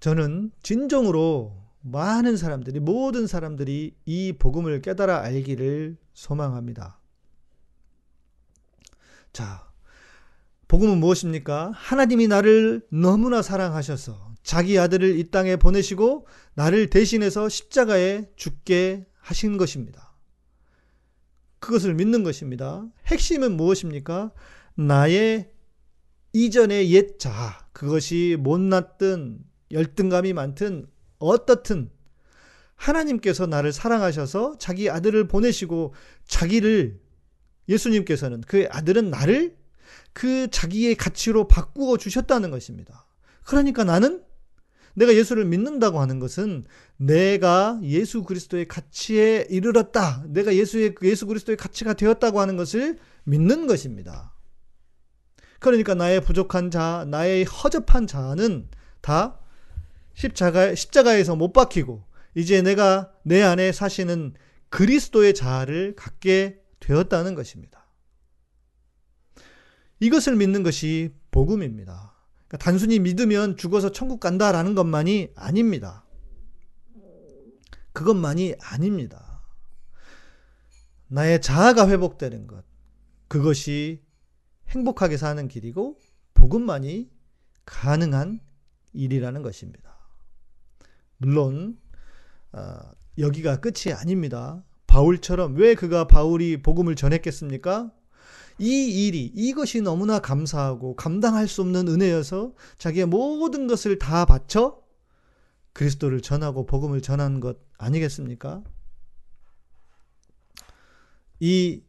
저는 0.00 0.50
진정으로 0.62 1.62
많은 1.82 2.38
사람들이, 2.38 2.80
모든 2.80 3.26
사람들이 3.26 3.98
이 4.06 4.32
복음을 4.32 4.80
깨달아 4.80 5.20
알기를 5.24 5.98
소망합니다. 6.14 6.98
자, 9.34 9.69
복음은 10.70 10.98
무엇입니까? 10.98 11.72
하나님이 11.74 12.28
나를 12.28 12.82
너무나 12.92 13.42
사랑하셔서 13.42 14.34
자기 14.44 14.78
아들을 14.78 15.18
이 15.18 15.28
땅에 15.32 15.56
보내시고 15.56 16.28
나를 16.54 16.90
대신해서 16.90 17.48
십자가에 17.48 18.30
죽게 18.36 19.04
하신 19.18 19.56
것입니다. 19.56 20.14
그것을 21.58 21.94
믿는 21.94 22.22
것입니다. 22.22 22.86
핵심은 23.06 23.56
무엇입니까? 23.56 24.30
나의 24.76 25.50
이전의 26.34 26.92
옛 26.92 27.18
자아, 27.18 27.66
그것이 27.72 28.36
못났든 28.38 29.40
열등감이 29.72 30.32
많든 30.34 30.86
어떻든 31.18 31.90
하나님께서 32.76 33.46
나를 33.48 33.72
사랑하셔서 33.72 34.58
자기 34.60 34.88
아들을 34.88 35.26
보내시고 35.26 35.94
자기를 36.26 37.00
예수님께서는 37.68 38.42
그 38.42 38.68
아들은 38.70 39.10
나를 39.10 39.58
그 40.12 40.48
자기의 40.50 40.94
가치로 40.94 41.48
바꾸어 41.48 41.96
주셨다는 41.96 42.50
것입니다. 42.50 43.06
그러니까 43.44 43.84
나는 43.84 44.22
내가 44.94 45.14
예수를 45.14 45.44
믿는다고 45.44 46.00
하는 46.00 46.18
것은 46.18 46.64
내가 46.96 47.78
예수 47.82 48.24
그리스도의 48.24 48.68
가치에 48.68 49.46
이르렀다. 49.48 50.24
내가 50.28 50.54
예수의 50.54 50.94
예수 51.02 51.26
그리스도의 51.26 51.56
가치가 51.56 51.94
되었다고 51.94 52.40
하는 52.40 52.56
것을 52.56 52.98
믿는 53.24 53.66
것입니다. 53.66 54.34
그러니까 55.58 55.94
나의 55.94 56.20
부족한 56.22 56.70
자, 56.70 57.04
나의 57.08 57.44
허접한 57.44 58.06
자는 58.06 58.68
다 59.00 59.38
십자가, 60.14 60.74
십자가에서 60.74 61.36
못 61.36 61.52
박히고 61.52 62.04
이제 62.34 62.62
내가 62.62 63.12
내 63.22 63.42
안에 63.42 63.72
사시는 63.72 64.34
그리스도의 64.70 65.34
자아를 65.34 65.94
갖게 65.96 66.60
되었다는 66.80 67.34
것입니다. 67.34 67.79
이것을 70.00 70.36
믿는 70.36 70.62
것이 70.62 71.14
복음입니다. 71.30 72.14
그러니까 72.48 72.56
단순히 72.58 72.98
믿으면 72.98 73.56
죽어서 73.56 73.92
천국 73.92 74.18
간다라는 74.18 74.74
것만이 74.74 75.32
아닙니다. 75.36 76.04
그것만이 77.92 78.56
아닙니다. 78.60 79.42
나의 81.08 81.40
자아가 81.40 81.88
회복되는 81.88 82.46
것. 82.46 82.64
그것이 83.28 84.02
행복하게 84.68 85.16
사는 85.16 85.46
길이고 85.48 85.98
복음만이 86.34 87.10
가능한 87.66 88.40
일이라는 88.92 89.42
것입니다. 89.42 89.98
물론 91.18 91.78
어, 92.52 92.80
여기가 93.18 93.60
끝이 93.60 93.92
아닙니다. 93.94 94.64
바울처럼 94.86 95.54
왜 95.56 95.74
그가 95.74 96.06
바울이 96.06 96.62
복음을 96.62 96.96
전했겠습니까? 96.96 97.92
이 98.60 99.06
일이 99.06 99.32
이것이 99.34 99.80
너무나 99.80 100.18
감사하고 100.18 100.94
감당할 100.94 101.48
수 101.48 101.62
없는 101.62 101.88
은혜여서 101.88 102.52
자기의 102.76 103.06
모든 103.06 103.66
것을 103.66 103.98
다 103.98 104.26
바쳐 104.26 104.82
그리스도를 105.72 106.20
전하고 106.20 106.66
복음을 106.66 107.00
전한 107.00 107.40
것 107.40 107.56
아니겠습니까? 107.78 108.62
이 111.40 111.82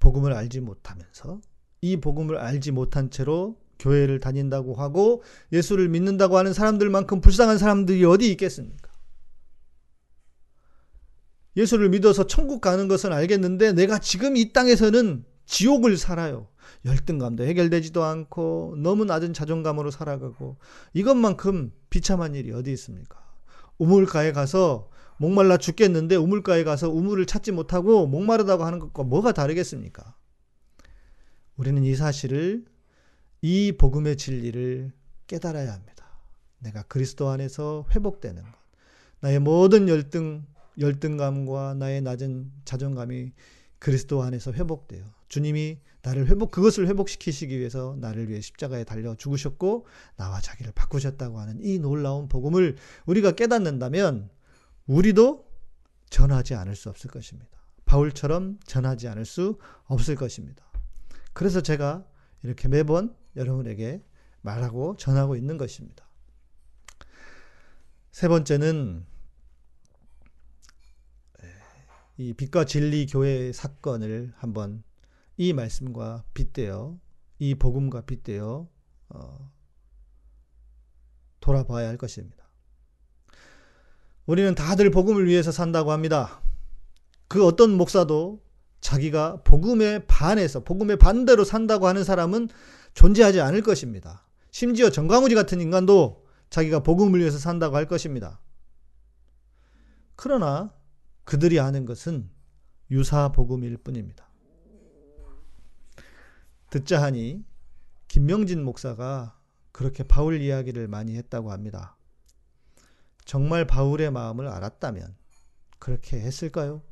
복음을 0.00 0.34
알지 0.34 0.60
못하면서 0.60 1.40
이 1.80 1.96
복음을 1.96 2.36
알지 2.36 2.72
못한 2.72 3.10
채로 3.10 3.58
교회를 3.78 4.20
다닌다고 4.20 4.74
하고 4.74 5.22
예수를 5.50 5.88
믿는다고 5.88 6.36
하는 6.36 6.52
사람들만큼 6.52 7.22
불쌍한 7.22 7.56
사람들이 7.56 8.04
어디 8.04 8.30
있겠습니까? 8.32 8.92
예수를 11.56 11.88
믿어서 11.88 12.26
천국 12.26 12.60
가는 12.60 12.86
것은 12.86 13.14
알겠는데 13.14 13.72
내가 13.72 13.98
지금 13.98 14.36
이 14.36 14.52
땅에서는 14.52 15.24
지옥을 15.48 15.96
살아요. 15.96 16.46
열등감도 16.84 17.44
해결되지도 17.44 18.04
않고 18.04 18.76
너무 18.78 19.06
낮은 19.06 19.32
자존감으로 19.32 19.90
살아가고 19.90 20.58
이것만큼 20.92 21.72
비참한 21.88 22.34
일이 22.34 22.52
어디 22.52 22.70
있습니까? 22.72 23.18
우물가에 23.78 24.32
가서 24.32 24.90
목말라 25.16 25.56
죽겠는데 25.56 26.16
우물가에 26.16 26.64
가서 26.64 26.90
우물을 26.90 27.24
찾지 27.26 27.52
못하고 27.52 28.06
목마르다고 28.06 28.64
하는 28.64 28.78
것과 28.78 29.04
뭐가 29.04 29.32
다르겠습니까? 29.32 30.14
우리는 31.56 31.82
이 31.82 31.94
사실을 31.96 32.66
이 33.40 33.72
복음의 33.72 34.16
진리를 34.16 34.92
깨달아야 35.26 35.72
합니다. 35.72 36.04
내가 36.58 36.82
그리스도 36.82 37.30
안에서 37.30 37.86
회복되는 37.94 38.42
것. 38.42 38.52
나의 39.20 39.38
모든 39.38 39.88
열등, 39.88 40.44
열등감과 40.78 41.74
나의 41.74 42.02
낮은 42.02 42.52
자존감이 42.64 43.32
그리스도 43.78 44.22
안에서 44.22 44.52
회복돼요. 44.52 45.17
주님이 45.28 45.78
나를 46.02 46.26
회복, 46.28 46.50
그것을 46.50 46.86
회복시키시기 46.88 47.58
위해서 47.58 47.96
나를 48.00 48.28
위해 48.28 48.40
십자가에 48.40 48.84
달려 48.84 49.14
죽으셨고, 49.14 49.86
나와 50.16 50.40
자기를 50.40 50.72
바꾸셨다고 50.72 51.38
하는 51.38 51.60
이 51.62 51.78
놀라운 51.78 52.28
복음을 52.28 52.76
우리가 53.06 53.32
깨닫는다면, 53.32 54.30
우리도 54.86 55.46
전하지 56.10 56.54
않을 56.54 56.76
수 56.76 56.88
없을 56.88 57.10
것입니다. 57.10 57.50
바울처럼 57.84 58.58
전하지 58.64 59.08
않을 59.08 59.24
수 59.24 59.58
없을 59.84 60.14
것입니다. 60.14 60.64
그래서 61.32 61.60
제가 61.60 62.06
이렇게 62.42 62.68
매번 62.68 63.14
여러분에게 63.36 64.02
말하고 64.40 64.96
전하고 64.96 65.36
있는 65.36 65.56
것입니다. 65.56 66.08
세 68.10 68.28
번째는 68.28 69.04
이 72.16 72.34
빛과 72.34 72.64
진리 72.64 73.06
교회 73.06 73.52
사건을 73.52 74.32
한번 74.36 74.82
이 75.38 75.52
말씀과 75.52 76.24
빗대어 76.34 76.98
이 77.38 77.54
복음과 77.54 78.02
빗대어 78.02 78.68
어, 79.10 79.52
돌아봐야 81.40 81.88
할 81.88 81.96
것입니다. 81.96 82.44
우리는 84.26 84.54
다들 84.54 84.90
복음을 84.90 85.26
위해서 85.26 85.52
산다고 85.52 85.92
합니다. 85.92 86.42
그 87.28 87.46
어떤 87.46 87.70
목사도 87.76 88.42
자기가 88.80 89.42
복음에 89.44 90.04
반해서 90.06 90.64
복음에 90.64 90.96
반대로 90.96 91.44
산다고 91.44 91.86
하는 91.86 92.04
사람은 92.04 92.48
존재하지 92.94 93.40
않을 93.40 93.62
것입니다. 93.62 94.26
심지어 94.50 94.90
정광우지 94.90 95.36
같은 95.36 95.60
인간도 95.60 96.26
자기가 96.50 96.80
복음을 96.82 97.20
위해서 97.20 97.38
산다고 97.38 97.76
할 97.76 97.86
것입니다. 97.86 98.40
그러나 100.16 100.74
그들이 101.24 101.60
아는 101.60 101.86
것은 101.86 102.28
유사 102.90 103.30
복음일 103.30 103.76
뿐입니다. 103.76 104.27
듣자 106.70 107.02
하니 107.02 107.44
김명진 108.08 108.62
목사가 108.62 109.38
그렇게 109.72 110.02
바울 110.02 110.40
이야기를 110.40 110.88
많이 110.88 111.16
했다고 111.16 111.52
합니다. 111.52 111.96
정말 113.24 113.66
바울의 113.66 114.10
마음을 114.10 114.48
알았다면 114.48 115.16
그렇게 115.78 116.20
했을까요? 116.20 116.82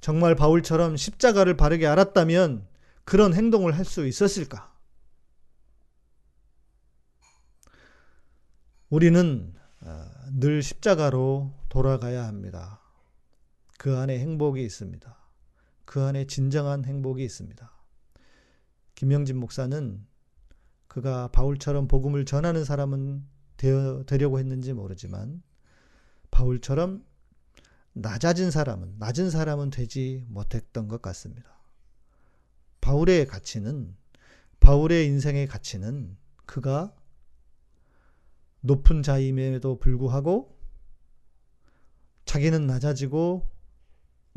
정말 0.00 0.34
바울처럼 0.34 0.96
십자가를 0.96 1.56
바르게 1.56 1.86
알았다면 1.86 2.68
그런 3.04 3.34
행동을 3.34 3.76
할 3.76 3.84
수 3.84 4.06
있었을까? 4.06 4.74
우리는 8.88 9.54
아, 9.80 10.10
늘 10.32 10.62
십자가로 10.62 11.52
돌아가야 11.68 12.26
합니다. 12.26 12.80
그 13.78 13.96
안에 13.96 14.18
행복이 14.18 14.62
있습니다. 14.64 15.16
그 15.84 16.02
안에 16.02 16.26
진정한 16.26 16.84
행복이 16.84 17.24
있습니다. 17.24 17.75
김영진 18.96 19.36
목사는 19.36 20.04
그가 20.88 21.28
바울처럼 21.28 21.86
복음을 21.86 22.24
전하는 22.24 22.64
사람은 22.64 23.24
되어, 23.58 24.04
되려고 24.06 24.38
했는지 24.38 24.72
모르지만 24.72 25.42
바울처럼 26.30 27.04
낮아진 27.92 28.50
사람은 28.50 28.96
낮은 28.98 29.30
사람은 29.30 29.70
되지 29.70 30.24
못했던 30.28 30.88
것 30.88 31.00
같습니다. 31.02 31.50
바울의 32.80 33.26
가치는 33.26 33.94
바울의 34.60 35.06
인생의 35.06 35.46
가치는 35.46 36.16
그가 36.46 36.94
높은 38.60 39.02
자임에도 39.02 39.78
불구하고 39.78 40.58
자기는 42.24 42.66
낮아지고 42.66 43.46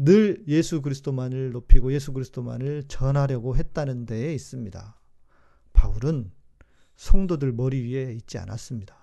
늘 0.02 0.42
예수 0.48 0.82
그리스도만을 0.82 1.52
높이고 1.52 1.92
예수 1.92 2.14
그리스도만을 2.14 2.84
전하려고 2.88 3.58
했다는 3.58 4.06
데에 4.06 4.34
있습니다. 4.34 4.98
바울은 5.74 6.32
성도들 6.96 7.52
머리 7.52 7.82
위에 7.84 8.14
있지 8.14 8.38
않았습니다. 8.38 8.96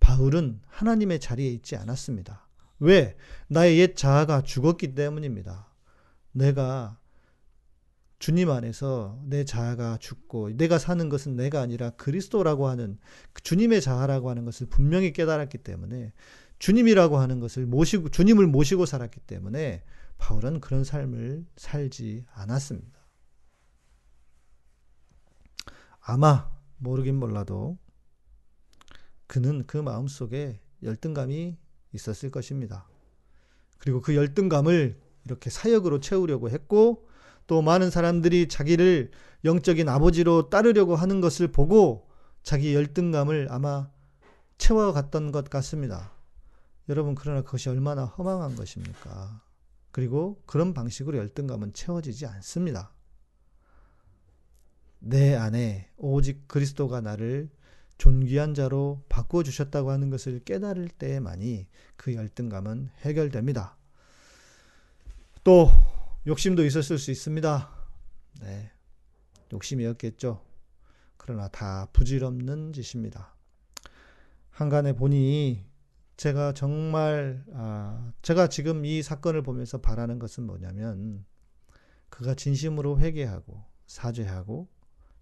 바울은 0.00 0.60
하나님의 0.68 1.20
자리에 1.20 1.50
있지 1.50 1.76
않았습니다. 1.76 2.48
왜? 2.78 3.14
나의 3.48 3.78
옛 3.78 3.94
자아가 3.94 4.40
죽었기 4.40 4.94
때문입니다. 4.94 5.70
내가 6.32 6.98
주님 8.18 8.50
안에서 8.50 9.20
내 9.26 9.44
자아가 9.44 9.98
죽고 9.98 10.56
내가 10.56 10.78
사는 10.78 11.10
것은 11.10 11.36
내가 11.36 11.60
아니라 11.60 11.90
그리스도라고 11.90 12.68
하는 12.68 12.98
그 13.34 13.42
주님의 13.42 13.82
자아라고 13.82 14.30
하는 14.30 14.46
것을 14.46 14.66
분명히 14.68 15.12
깨달았기 15.12 15.58
때문에 15.58 16.14
주님이라고 16.58 17.18
하는 17.18 17.38
것을 17.38 17.66
모시고 17.66 18.08
주님을 18.08 18.46
모시고 18.46 18.86
살았기 18.86 19.20
때문에 19.20 19.82
바울은 20.18 20.60
그런 20.60 20.84
삶을 20.84 21.46
살지 21.56 22.24
않았습니다. 22.32 22.98
아마 26.00 26.50
모르긴 26.78 27.16
몰라도 27.16 27.78
그는 29.26 29.66
그 29.66 29.76
마음 29.76 30.06
속에 30.06 30.60
열등감이 30.82 31.58
있었을 31.92 32.30
것입니다. 32.30 32.88
그리고 33.78 34.00
그 34.00 34.14
열등감을 34.14 35.00
이렇게 35.24 35.50
사역으로 35.50 36.00
채우려고 36.00 36.50
했고 36.50 37.08
또 37.46 37.62
많은 37.62 37.90
사람들이 37.90 38.48
자기를 38.48 39.10
영적인 39.44 39.88
아버지로 39.88 40.48
따르려고 40.48 40.96
하는 40.96 41.20
것을 41.20 41.48
보고 41.48 42.08
자기 42.42 42.74
열등감을 42.74 43.48
아마 43.50 43.90
채워갔던 44.58 45.32
것 45.32 45.48
같습니다. 45.50 46.12
여러분, 46.88 47.14
그러나 47.14 47.42
그것이 47.42 47.68
얼마나 47.68 48.04
허망한 48.04 48.54
것입니까? 48.54 49.42
그리고 49.96 50.42
그런 50.44 50.74
방식으로 50.74 51.16
열등감은 51.16 51.72
채워지지 51.72 52.26
않습니다. 52.26 52.92
내 54.98 55.34
안에 55.34 55.90
오직 55.96 56.46
그리스도가 56.48 57.00
나를 57.00 57.48
존귀한 57.96 58.52
자로 58.52 59.02
바꾸어 59.08 59.42
주셨다고 59.42 59.90
하는 59.90 60.10
것을 60.10 60.40
깨달을 60.40 60.88
때만이 60.88 61.66
그 61.96 62.14
열등감은 62.14 62.90
해결됩니다. 63.06 63.78
또 65.42 65.70
욕심도 66.26 66.66
있었을 66.66 66.98
수 66.98 67.10
있습니다. 67.12 67.70
네. 68.42 68.70
욕심이었겠죠. 69.50 70.44
그러나 71.16 71.48
다 71.48 71.88
부질없는 71.94 72.74
짓입니다. 72.74 73.34
한간에 74.50 74.92
보니 74.92 75.64
제가 76.16 76.52
정말 76.52 77.44
아, 77.52 78.12
제가 78.22 78.48
지금 78.48 78.84
이 78.84 79.02
사건을 79.02 79.42
보면서 79.42 79.78
바라는 79.78 80.18
것은 80.18 80.44
뭐냐면 80.44 81.24
그가 82.08 82.34
진심으로 82.34 82.98
회개하고 83.00 83.64
사죄하고 83.86 84.68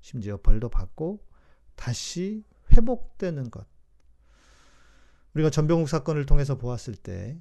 심지어 0.00 0.36
벌도 0.36 0.68
받고 0.68 1.26
다시 1.74 2.44
회복되는 2.72 3.50
것. 3.50 3.66
우리가 5.34 5.50
전병욱 5.50 5.88
사건을 5.88 6.26
통해서 6.26 6.56
보았을 6.56 6.94
때 6.94 7.40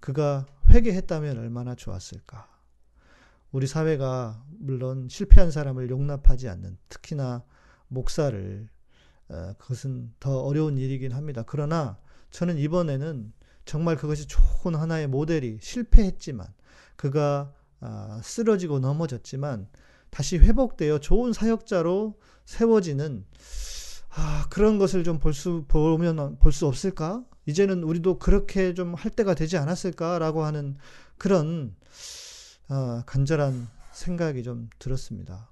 그가 0.00 0.46
회개했다면 0.70 1.38
얼마나 1.38 1.74
좋았을까. 1.74 2.48
우리 3.52 3.66
사회가 3.66 4.44
물론 4.58 5.08
실패한 5.08 5.50
사람을 5.50 5.90
용납하지 5.90 6.48
않는 6.48 6.78
특히나 6.88 7.44
목사를 7.88 8.68
어, 9.28 9.52
그것은 9.58 10.14
더 10.20 10.40
어려운 10.40 10.78
일이긴 10.78 11.12
합니다. 11.12 11.42
그러나 11.46 11.98
저는 12.30 12.58
이번에는 12.58 13.32
정말 13.64 13.96
그것이 13.96 14.26
좋은 14.28 14.74
하나의 14.74 15.06
모델이 15.08 15.58
실패했지만 15.60 16.46
그가 16.96 17.52
아, 17.80 18.20
쓰러지고 18.22 18.78
넘어졌지만 18.78 19.68
다시 20.10 20.38
회복되어 20.38 20.98
좋은 21.00 21.32
사역자로 21.32 22.18
세워지는 22.44 23.26
아, 24.18 24.46
그런 24.50 24.78
것을 24.78 25.04
좀 25.04 25.18
볼 25.18 25.34
수 25.34 25.64
보면 25.68 26.38
볼 26.38 26.52
수 26.52 26.66
없을까? 26.66 27.24
이제는 27.46 27.82
우리도 27.82 28.18
그렇게 28.18 28.72
좀 28.74 28.94
할 28.94 29.10
때가 29.10 29.34
되지 29.34 29.56
않았을까라고 29.58 30.44
하는 30.44 30.76
그런 31.18 31.76
아, 32.68 33.02
간절한 33.06 33.68
생각이 33.92 34.42
좀 34.42 34.68
들었습니다. 34.78 35.50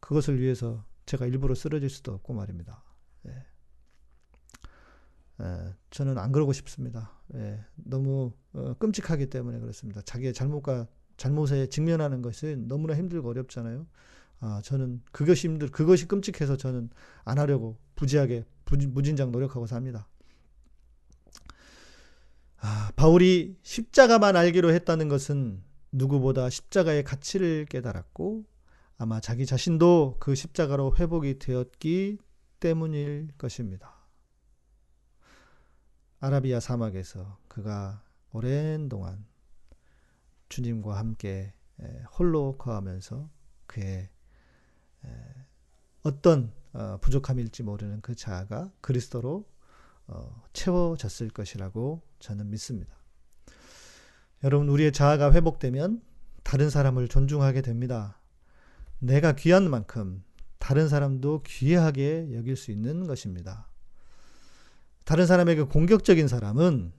그것을 0.00 0.40
위해서 0.40 0.84
제가 1.06 1.26
일부러 1.26 1.54
쓰러질 1.54 1.88
수도 1.90 2.12
없고 2.12 2.34
말입니다. 2.34 2.82
예. 3.28 3.46
예, 5.40 5.74
저는 5.90 6.18
안 6.18 6.32
그러고 6.32 6.52
싶습니다. 6.52 7.12
예, 7.34 7.64
너무 7.74 8.32
어, 8.52 8.74
끔찍하기 8.78 9.30
때문에 9.30 9.58
그렇습니다. 9.58 10.02
자기의 10.02 10.34
잘못과 10.34 10.86
잘못에 11.16 11.66
직면하는 11.66 12.22
것은 12.22 12.68
너무나 12.68 12.94
힘들고 12.94 13.28
어렵잖아요. 13.28 13.86
아, 14.40 14.60
저는 14.64 15.02
그것이 15.12 15.48
힘들, 15.48 15.68
그것이 15.68 16.08
끔찍해서 16.08 16.56
저는 16.56 16.90
안 17.24 17.38
하려고 17.38 17.76
부지하게 17.94 18.44
무진 18.88 19.16
장 19.16 19.30
노력하고 19.30 19.66
삽니다. 19.66 20.08
아, 22.58 22.90
바울이 22.96 23.56
십자가만 23.62 24.36
알기로 24.36 24.72
했다는 24.72 25.08
것은 25.08 25.62
누구보다 25.92 26.48
십자가의 26.48 27.04
가치를 27.04 27.66
깨달았고 27.66 28.44
아마 28.96 29.20
자기 29.20 29.46
자신도 29.46 30.16
그 30.20 30.34
십자가로 30.34 30.96
회복이 30.96 31.38
되었기 31.38 32.18
때문일 32.60 33.28
것입니다. 33.38 33.99
아라비아 36.20 36.60
사막에서 36.60 37.38
그가 37.48 38.04
오랜 38.32 38.88
동안 38.88 39.26
주님과 40.48 40.98
함께 40.98 41.52
홀로 42.18 42.56
거하면서 42.58 43.28
그의 43.66 44.08
어떤 46.02 46.52
어, 46.72 46.98
부족함일지 47.00 47.62
모르는 47.62 48.00
그 48.00 48.14
자아가 48.14 48.70
그리스도로 48.80 49.44
어, 50.06 50.42
채워졌을 50.52 51.28
것이라고 51.30 52.02
저는 52.20 52.50
믿습니다. 52.50 52.94
여러분, 54.44 54.68
우리의 54.68 54.92
자아가 54.92 55.32
회복되면 55.32 56.02
다른 56.42 56.70
사람을 56.70 57.08
존중하게 57.08 57.62
됩니다. 57.62 58.20
내가 58.98 59.32
귀한 59.34 59.68
만큼 59.68 60.22
다른 60.58 60.88
사람도 60.88 61.42
귀하게 61.44 62.32
여길 62.34 62.56
수 62.56 62.70
있는 62.70 63.06
것입니다. 63.06 63.69
다른 65.10 65.26
사람에게 65.26 65.62
공격적인 65.62 66.28
사람은 66.28 66.92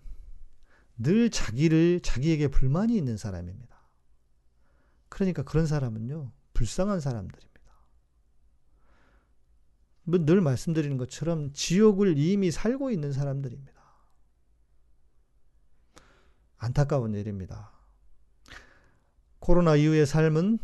늘 0.97 1.29
자기를, 1.29 2.01
자기에게 2.01 2.49
불만이 2.49 2.93
있는 2.93 3.15
사람입니다. 3.15 3.87
그러니까 5.07 5.43
그런 5.43 5.65
사람은요, 5.65 6.29
불쌍한 6.51 6.99
사람들입니다. 6.99 7.61
뭐늘 10.03 10.41
말씀드리는 10.41 10.97
것처럼 10.97 11.53
지옥을 11.53 12.17
이미 12.17 12.51
살고 12.51 12.91
있는 12.91 13.13
사람들입니다. 13.13 13.81
안타까운 16.57 17.13
일입니다. 17.13 17.71
코로나 19.39 19.77
이후의 19.77 20.05
삶은 20.05 20.59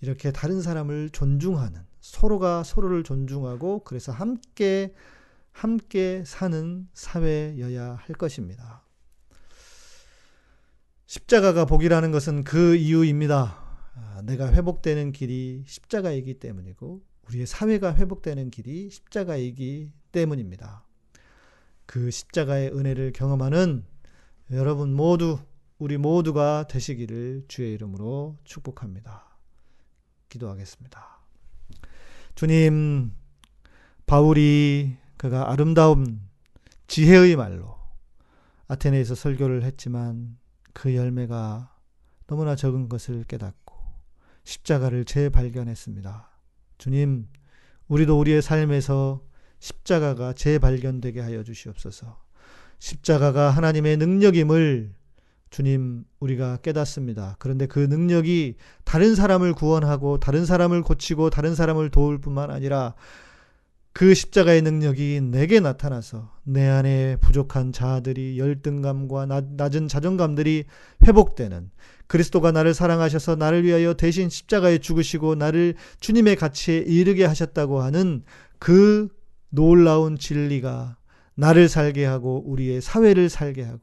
이렇게 0.00 0.30
다른 0.30 0.62
사람을 0.62 1.10
존중하는 1.10 1.84
서로가 1.98 2.62
서로를 2.62 3.02
존중하고 3.02 3.82
그래서 3.82 4.12
함께 4.12 4.94
함께 5.58 6.22
사는 6.24 6.86
사회여야 6.92 7.96
할 7.96 8.14
것입니다. 8.14 8.84
십자가가 11.06 11.64
복이라는 11.64 12.12
것은 12.12 12.44
그 12.44 12.76
이유입니다. 12.76 13.58
아, 13.96 14.22
내가 14.24 14.52
회복되는 14.52 15.10
길이 15.10 15.64
십자가이기 15.66 16.34
때문이고 16.34 17.02
우리의 17.26 17.46
사회가 17.46 17.96
회복되는 17.96 18.50
길이 18.50 18.88
십자가이기 18.88 19.90
때문입니다. 20.12 20.84
그 21.86 22.12
십자가의 22.12 22.70
은혜를 22.70 23.12
경험하는 23.12 23.84
여러분 24.52 24.94
모두 24.94 25.40
우리 25.78 25.96
모두가 25.96 26.68
되시기를 26.68 27.46
주의 27.48 27.72
이름으로 27.72 28.38
축복합니다. 28.44 29.26
기도하겠습니다. 30.28 31.18
주님, 32.36 33.10
바울이 34.06 34.96
그가 35.18 35.50
아름다운 35.50 36.20
지혜의 36.86 37.36
말로 37.36 37.76
아테네에서 38.68 39.14
설교를 39.14 39.64
했지만 39.64 40.38
그 40.72 40.94
열매가 40.94 41.74
너무나 42.26 42.54
적은 42.54 42.88
것을 42.88 43.24
깨닫고 43.24 43.74
십자가를 44.44 45.04
재발견했습니다. 45.04 46.30
주님, 46.78 47.26
우리도 47.88 48.18
우리의 48.18 48.40
삶에서 48.40 49.22
십자가가 49.58 50.32
재발견되게 50.32 51.20
하여 51.20 51.42
주시옵소서. 51.42 52.22
십자가가 52.78 53.50
하나님의 53.50 53.96
능력임을 53.96 54.94
주님 55.50 56.04
우리가 56.20 56.58
깨닫습니다. 56.58 57.36
그런데 57.38 57.66
그 57.66 57.78
능력이 57.78 58.56
다른 58.84 59.14
사람을 59.14 59.54
구원하고 59.54 60.18
다른 60.18 60.46
사람을 60.46 60.82
고치고 60.82 61.30
다른 61.30 61.54
사람을 61.54 61.90
도울 61.90 62.20
뿐만 62.20 62.50
아니라 62.50 62.94
그 63.98 64.14
십자가의 64.14 64.62
능력이 64.62 65.22
내게 65.22 65.58
나타나서 65.58 66.30
내 66.44 66.68
안에 66.68 67.16
부족한 67.16 67.72
자아들이 67.72 68.38
열등감과 68.38 69.26
낮은 69.56 69.88
자존감들이 69.88 70.66
회복되는 71.04 71.72
그리스도가 72.06 72.52
나를 72.52 72.74
사랑하셔서 72.74 73.34
나를 73.34 73.64
위하여 73.64 73.94
대신 73.94 74.28
십자가에 74.28 74.78
죽으시고 74.78 75.34
나를 75.34 75.74
주님의 75.98 76.36
가치에 76.36 76.76
이르게 76.76 77.24
하셨다고 77.24 77.80
하는 77.82 78.22
그 78.60 79.08
놀라운 79.48 80.16
진리가 80.16 80.96
나를 81.34 81.68
살게 81.68 82.04
하고 82.04 82.44
우리의 82.46 82.80
사회를 82.80 83.28
살게 83.28 83.64
하고 83.64 83.80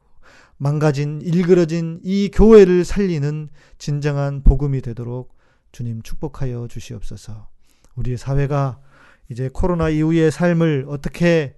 망가진 0.56 1.20
일그러진 1.20 2.00
이 2.02 2.30
교회를 2.32 2.86
살리는 2.86 3.50
진정한 3.76 4.42
복음이 4.42 4.80
되도록 4.80 5.36
주님 5.72 6.00
축복하여 6.00 6.68
주시옵소서. 6.70 7.48
우리의 7.96 8.16
사회가 8.16 8.80
이제 9.28 9.50
코로나 9.52 9.88
이후의 9.88 10.30
삶을 10.30 10.86
어떻게 10.88 11.56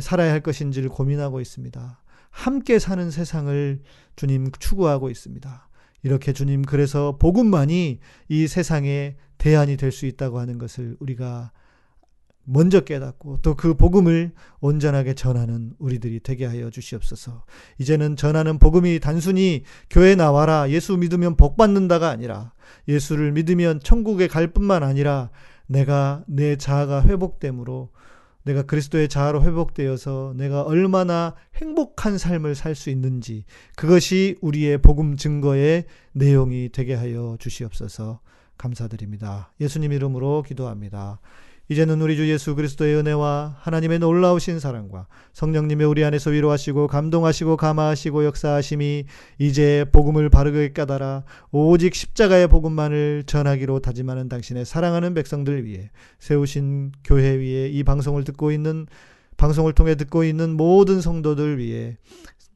살아야 0.00 0.32
할 0.32 0.40
것인지를 0.40 0.88
고민하고 0.88 1.40
있습니다. 1.40 2.00
함께 2.30 2.78
사는 2.78 3.10
세상을 3.10 3.80
주님 4.16 4.50
추구하고 4.58 5.10
있습니다. 5.10 5.68
이렇게 6.02 6.32
주님 6.32 6.62
그래서 6.62 7.16
복음만이 7.18 8.00
이 8.28 8.46
세상의 8.46 9.16
대안이 9.38 9.76
될 9.76 9.92
수 9.92 10.06
있다고 10.06 10.38
하는 10.38 10.58
것을 10.58 10.96
우리가 11.00 11.52
먼저 12.46 12.80
깨닫고 12.80 13.38
또 13.40 13.54
그 13.54 13.74
복음을 13.74 14.32
온전하게 14.60 15.14
전하는 15.14 15.72
우리들이 15.78 16.20
되게 16.20 16.44
하여 16.44 16.68
주시옵소서. 16.68 17.44
이제는 17.78 18.16
전하는 18.16 18.58
복음이 18.58 19.00
단순히 19.00 19.62
교회 19.88 20.14
나와라 20.14 20.68
예수 20.68 20.96
믿으면 20.96 21.36
복 21.36 21.56
받는다가 21.56 22.10
아니라 22.10 22.52
예수를 22.86 23.32
믿으면 23.32 23.80
천국에 23.80 24.28
갈 24.28 24.48
뿐만 24.48 24.82
아니라 24.82 25.30
내가 25.66 26.24
내 26.26 26.56
자아가 26.56 27.02
회복됨으로 27.02 27.90
내가 28.44 28.62
그리스도의 28.62 29.08
자아로 29.08 29.42
회복되어서 29.42 30.34
내가 30.36 30.62
얼마나 30.62 31.34
행복한 31.56 32.18
삶을 32.18 32.54
살 32.54 32.74
수 32.74 32.90
있는지 32.90 33.44
그것이 33.74 34.36
우리의 34.42 34.78
복음 34.78 35.16
증거의 35.16 35.84
내용이 36.12 36.68
되게 36.70 36.94
하여 36.94 37.36
주시옵소서 37.38 38.20
감사드립니다. 38.58 39.52
예수님 39.60 39.92
이름으로 39.92 40.42
기도합니다. 40.42 41.20
이제는 41.70 42.02
우리 42.02 42.16
주 42.16 42.28
예수 42.28 42.54
그리스도의 42.54 42.96
은혜와 42.96 43.56
하나님의 43.58 43.98
놀라우신 43.98 44.58
사랑과 44.60 45.06
성령님의 45.32 45.86
우리 45.86 46.04
안에서 46.04 46.30
위로하시고 46.30 46.88
감동하시고 46.88 47.56
감화하시고 47.56 48.26
역사하심이 48.26 49.04
이제 49.38 49.86
복음을 49.90 50.28
바르게 50.28 50.74
깨달아 50.74 51.24
오직 51.52 51.94
십자가의 51.94 52.48
복음만을 52.48 53.24
전하기로 53.26 53.80
다짐하는 53.80 54.28
당신의 54.28 54.66
사랑하는 54.66 55.14
백성들 55.14 55.64
위해 55.64 55.90
세우신 56.18 56.92
교회 57.02 57.30
위에 57.30 57.68
이 57.68 57.82
방송을 57.82 58.24
듣고 58.24 58.52
있는 58.52 58.86
방송을 59.38 59.72
통해 59.72 59.94
듣고 59.94 60.22
있는 60.22 60.56
모든 60.56 61.00
성도들 61.00 61.58
위해 61.58 61.96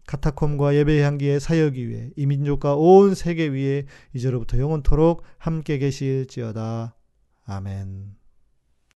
카타콤과 0.07 0.75
예배의 0.75 1.03
향기에 1.03 1.39
사역이 1.39 1.89
위해 1.89 2.11
이 2.17 2.27
민족과 2.27 2.77
온 2.77 3.15
세계 3.15 3.49
위에 3.49 3.85
이제로부터 4.15 4.59
영원토록 4.59 5.23
함께 5.39 5.79
계실지어다. 5.79 6.95
아멘. 7.45 8.18